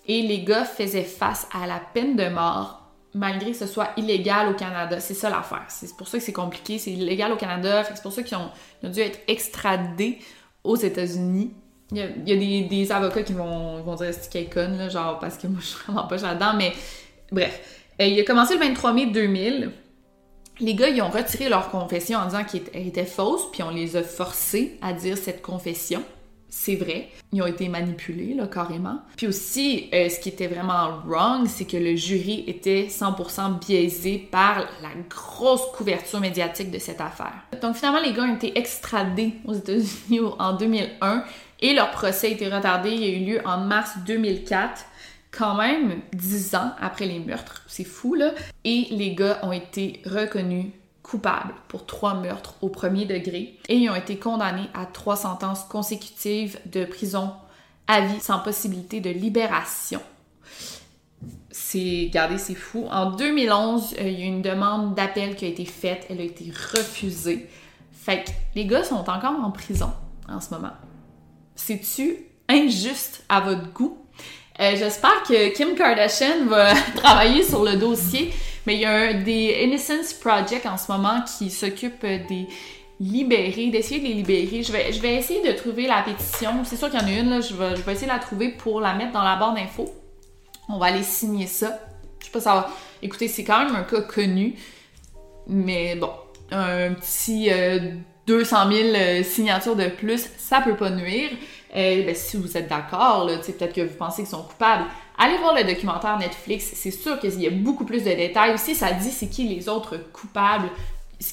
Et 0.08 0.22
les 0.22 0.44
gars 0.44 0.66
faisaient 0.66 1.04
face 1.04 1.48
à 1.60 1.66
la 1.66 1.82
peine 1.94 2.16
de 2.16 2.28
mort, 2.28 2.92
malgré 3.16 3.52
que 3.52 3.58
ce 3.58 3.66
soit 3.66 3.90
illégal 3.98 4.50
au 4.50 4.54
Canada. 4.54 5.00
C'est 5.00 5.14
ça 5.14 5.30
l'affaire. 5.30 5.66
C'est 5.70 5.96
pour 5.96 6.08
ça 6.08 6.20
que 6.20 6.24
c'est 6.24 6.34
compliqué. 6.34 6.78
C'est 6.78 6.92
illégal 6.92 7.32
au 7.32 7.38
Canada. 7.38 7.84
C'est 7.86 8.04
pour 8.04 8.12
ça 8.12 8.22
qu'ils 8.22 8.38
ont, 8.38 8.52
ils 8.84 8.90
ont 8.90 8.92
dû 8.92 9.00
être 9.00 9.20
extradés 9.28 10.20
aux 10.64 10.76
États-Unis. 10.76 11.56
Il 11.92 11.98
y 11.98 12.02
a, 12.02 12.68
des, 12.68 12.92
avocats 12.92 13.24
qui 13.24 13.34
vont, 13.34 13.82
vont 13.82 13.96
dire 13.96 14.14
c'est 14.14 14.46
conne, 14.46 14.78
là, 14.78 14.88
genre, 14.88 15.20
parce 15.20 15.38
que 15.38 15.48
moi, 15.48 15.60
je 15.62 15.68
suis 15.68 15.78
vraiment 15.86 16.08
pas 16.08 16.18
là-dedans. 16.18 16.54
Mais 16.58 16.74
bref. 17.32 17.60
Euh, 18.02 18.06
il 18.06 18.20
a 18.20 18.24
commencé 18.24 18.54
le 18.54 18.62
23 18.62 18.94
mai 18.94 19.08
2000. 19.08 19.72
Les 20.60 20.76
gars, 20.76 20.90
ils 20.90 21.02
ont 21.02 21.10
retiré 21.10 21.50
leur 21.50 21.70
confession 21.70 22.20
en 22.20 22.26
disant 22.26 22.44
qu'elle 22.44 22.62
était- 22.62 22.88
était 22.88 23.06
fausse, 23.06 23.52
puis 23.52 23.64
on 23.64 23.72
les 23.72 23.96
a 23.98 24.04
forcés 24.04 24.78
à 24.82 24.94
dire 24.94 25.18
cette 25.18 25.42
confession. 25.42 26.04
C'est 26.54 26.76
vrai. 26.76 27.08
Ils 27.32 27.42
ont 27.42 27.48
été 27.48 27.70
manipulés, 27.70 28.34
là, 28.34 28.46
carrément. 28.46 29.00
Puis 29.16 29.26
aussi, 29.26 29.90
euh, 29.94 30.10
ce 30.10 30.20
qui 30.20 30.28
était 30.30 30.48
vraiment 30.48 31.00
wrong, 31.06 31.48
c'est 31.48 31.64
que 31.64 31.78
le 31.78 31.96
jury 31.96 32.44
était 32.46 32.88
100% 32.90 33.58
biaisé 33.66 34.18
par 34.18 34.68
la 34.82 34.90
grosse 35.10 35.66
couverture 35.74 36.20
médiatique 36.20 36.70
de 36.70 36.78
cette 36.78 37.00
affaire. 37.00 37.34
Donc 37.62 37.76
finalement, 37.78 38.02
les 38.02 38.12
gars 38.12 38.24
ont 38.24 38.36
été 38.36 38.58
extradés 38.58 39.36
aux 39.46 39.54
États-Unis 39.54 40.20
en 40.40 40.54
2001 40.54 41.24
et 41.62 41.74
leur 41.74 41.92
procès 41.92 42.28
a 42.28 42.30
été 42.32 42.48
retardé. 42.48 42.92
Il 42.92 43.04
a 43.04 43.08
eu 43.08 43.26
lieu 43.26 43.42
en 43.46 43.58
mars 43.58 43.92
2004 44.06 44.86
quand 45.32 45.56
même 45.56 46.02
10 46.14 46.56
ans 46.56 46.72
après 46.80 47.06
les 47.06 47.20
meurtres. 47.20 47.64
C'est 47.68 47.86
fou, 47.86 48.16
là. 48.16 48.32
Et 48.64 48.88
les 48.92 49.16
gars 49.16 49.40
ont 49.44 49.52
été 49.52 50.02
reconnus 50.06 50.68
coupables 51.04 51.54
pour 51.68 51.86
trois 51.86 52.14
meurtres 52.14 52.56
au 52.62 52.70
premier 52.70 53.06
degré 53.06 53.58
et 53.68 53.76
ils 53.76 53.90
ont 53.90 53.96
été 53.96 54.18
condamnés 54.18 54.70
à 54.74 54.86
trois 54.86 55.16
sentences 55.16 55.64
consécutives 55.64 56.60
de 56.68 56.86
prison 56.86 57.34
à 57.88 58.02
vie 58.02 58.20
sans 58.20 58.40
possibilité 58.40 59.02
de 59.02 59.10
libération. 59.10 60.02
C'est, 61.50 62.06
regardez, 62.08 62.38
c'est 62.38 62.56
fou. 62.56 62.88
En 62.92 63.12
2011, 63.12 63.96
euh, 64.00 64.08
il 64.08 64.20
y 64.20 64.24
a 64.24 64.26
une 64.26 64.42
demande 64.42 64.96
d'appel 64.96 65.36
qui 65.36 65.46
a 65.46 65.48
été 65.50 65.66
faite. 65.66 66.06
Elle 66.10 66.22
a 66.22 66.24
été 66.24 66.46
refusée. 66.52 67.50
Fait 67.92 68.24
que 68.24 68.32
les 68.56 68.66
gars 68.66 68.84
sont 68.84 69.10
encore 69.10 69.36
en 69.44 69.52
prison 69.52 69.92
en 70.30 70.40
ce 70.40 70.54
moment. 70.54 70.72
C'est-tu 71.56 72.18
injuste 72.50 73.24
à 73.30 73.42
votre 73.42 73.72
goût? 73.74 73.98
Euh, 74.60 74.76
J'espère 74.76 75.24
que 75.24 75.54
Kim 75.56 75.76
Kardashian 75.76 76.46
va 76.48 76.74
travailler 76.96 77.44
sur 77.44 77.64
le 77.64 77.76
dossier, 77.78 78.34
mais 78.66 78.76
il 78.76 78.82
y 78.82 78.86
a 78.86 78.94
un, 78.94 79.14
des 79.22 79.64
Innocence 79.64 80.14
Project 80.14 80.66
en 80.66 80.78
ce 80.78 80.92
moment 80.92 81.22
qui 81.38 81.50
s'occupe 81.50 82.02
des 82.02 82.48
libérer, 83.02 83.72
d'essayer 83.72 84.00
de 84.00 84.06
les 84.06 84.14
libérer. 84.14 84.62
Je 84.62 84.72
vais, 84.72 84.94
je 84.94 85.02
vais 85.02 85.16
essayer 85.16 85.42
de 85.42 85.52
trouver 85.54 85.88
la 85.88 86.04
pétition. 86.04 86.64
C'est 86.64 86.78
sûr 86.78 86.90
qu'il 86.90 87.00
y 87.00 87.04
en 87.04 87.08
a 87.08 87.12
une, 87.12 87.30
là. 87.30 87.42
Je 87.42 87.56
vais, 87.56 87.76
je 87.76 87.82
vais 87.82 87.94
essayer 87.94 88.08
de 88.08 88.14
la 88.14 88.20
trouver 88.20 88.50
pour 88.50 88.80
la 88.80 88.94
mettre 88.94 89.12
dans 89.12 89.24
la 89.24 89.36
barre 89.36 89.56
d'infos. 89.56 89.92
On 90.70 90.78
va 90.78 90.88
aller 90.88 91.04
signer 91.04 91.48
ça. 91.48 91.80
Je 92.20 92.26
sais 92.26 92.32
pas 92.32 92.40
ça 92.40 92.54
va. 92.54 92.70
Écoutez, 93.02 93.28
c'est 93.28 93.44
quand 93.44 93.66
même 93.66 93.76
un 93.76 93.84
cas 93.84 94.02
connu. 94.02 94.56
Mais 95.48 95.96
bon, 95.96 96.12
un 96.52 96.94
petit 96.94 97.50
euh, 97.52 97.80
200 98.32 98.72
000 98.72 98.90
euh, 98.96 99.24
signatures 99.24 99.76
de 99.76 99.88
plus, 99.88 100.30
ça 100.38 100.62
peut 100.62 100.76
pas 100.76 100.90
nuire. 100.90 101.30
Euh, 101.76 102.06
ben, 102.06 102.16
si 102.16 102.38
vous 102.38 102.58
êtes 102.58 102.68
d'accord, 102.70 103.28
peut-être 103.28 103.74
que 103.74 103.82
vous 103.82 103.96
pensez 103.98 104.22
qu'ils 104.24 104.32
sont 104.32 104.44
coupables, 104.44 104.86
allez 105.18 105.38
voir 105.38 105.54
le 105.56 105.64
documentaire 105.64 106.18
Netflix. 106.18 106.72
C'est 106.76 106.92
sûr 106.92 107.20
qu'il 107.20 107.42
y 107.42 107.48
a 107.48 107.50
beaucoup 107.50 107.84
plus 107.86 108.04
de 108.04 108.10
détails. 108.12 108.54
Aussi, 108.54 108.74
ça 108.76 108.92
dit 108.94 109.10
c'est 109.12 109.28
qui 109.28 109.48
les 109.48 109.68
autres 109.68 109.98
coupables, 110.14 110.70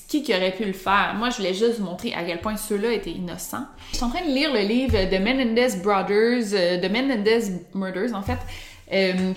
qui 0.09 0.23
qui 0.23 0.35
aurait 0.35 0.53
pu 0.53 0.65
le 0.65 0.73
faire. 0.73 1.15
Moi, 1.17 1.31
je 1.31 1.37
voulais 1.39 1.55
juste 1.55 1.79
vous 1.79 1.85
montrer 1.87 2.15
à 2.15 2.25
quel 2.25 2.41
point 2.41 2.57
ceux-là 2.57 2.93
étaient 2.93 3.11
innocents. 3.13 3.67
Je 3.93 3.97
suis 3.97 4.05
en 4.05 4.11
train 4.11 4.23
de 4.27 4.31
lire 4.33 4.53
le 4.53 4.61
livre 4.61 4.93
de 5.11 5.19
Menendez 5.19 5.77
Brothers, 5.83 6.53
euh, 6.53 6.77
de 6.79 6.89
Menendez 6.89 7.41
Murders, 7.75 8.15
en 8.15 8.23
fait, 8.23 8.39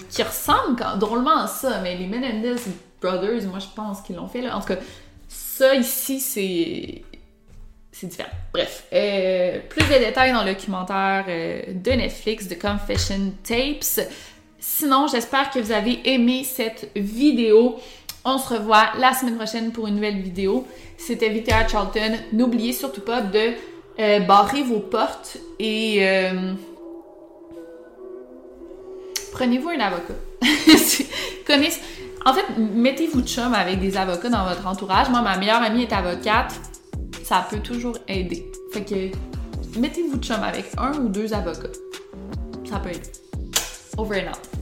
qui 0.10 0.24
ressemble 0.24 0.76
quand- 0.78 0.98
drôlement 0.98 1.38
à 1.44 1.48
ça, 1.48 1.80
mais 1.84 1.96
les 1.96 2.08
Menendez 2.08 2.56
Brothers, 3.02 3.44
moi, 3.50 3.60
je 3.60 3.68
pense 3.76 4.02
qu'ils 4.02 4.16
l'ont 4.16 4.28
fait, 4.28 4.42
là. 4.42 4.56
En 4.58 4.62
tout 4.62 4.68
cas, 4.68 4.80
ça, 5.28 5.74
ici, 5.76 6.20
c'est... 6.20 7.02
C'est 7.92 8.08
différent. 8.08 8.30
Bref, 8.54 8.86
euh, 8.94 9.60
plus 9.70 9.84
de 9.84 10.06
détails 10.06 10.32
dans 10.32 10.44
le 10.44 10.54
documentaire 10.54 11.26
euh, 11.28 11.62
de 11.68 11.92
Netflix, 11.92 12.48
de 12.48 12.56
Confession 12.56 13.34
Tapes. 13.44 14.08
Sinon, 14.60 15.08
j'espère 15.08 15.50
que 15.52 15.60
vous 15.60 15.72
avez 15.72 16.00
aimé 16.06 16.44
cette 16.44 16.90
vidéo. 16.96 17.80
On 18.24 18.38
se 18.38 18.54
revoit 18.54 18.92
la 18.98 19.14
semaine 19.14 19.36
prochaine 19.36 19.72
pour 19.72 19.88
une 19.88 19.96
nouvelle 19.96 20.22
vidéo. 20.22 20.66
C'était 20.98 21.30
Victoria 21.30 21.68
Charlton. 21.68 22.18
N'oubliez 22.32 22.72
surtout 22.72 23.02
pas 23.02 23.22
de 23.22 23.54
euh, 24.00 24.20
barrer 24.22 24.62
vos 24.64 24.80
portes 24.80 25.38
et 25.60 26.08
prenez-vous 29.34 29.70
un 29.70 29.80
avocat. 29.80 30.14
Connaissez... 31.48 31.82
En 32.24 32.34
fait, 32.34 32.46
mettez-vous 32.58 33.22
de 33.22 33.28
chum 33.28 33.54
avec 33.54 33.80
des 33.80 33.98
avocats 33.98 34.30
dans 34.30 34.46
votre 34.46 34.68
entourage. 34.68 35.10
Moi, 35.10 35.22
ma 35.22 35.38
meilleure 35.38 35.64
amie 35.64 35.84
est 35.84 35.94
avocate. 35.94 36.54
Ça 37.32 37.48
peut 37.50 37.62
toujours 37.62 37.98
aider. 38.10 38.52
Fait 38.74 38.84
que 38.84 39.80
mettez-vous 39.80 40.18
de 40.18 40.22
chum 40.22 40.44
avec 40.44 40.66
un 40.78 40.92
ou 41.00 41.08
deux 41.08 41.34
avocats. 41.34 41.70
Ça 42.66 42.78
peut 42.80 42.90
aider. 42.90 43.10
Over 43.98 44.28
and 44.28 44.32
out. 44.32 44.61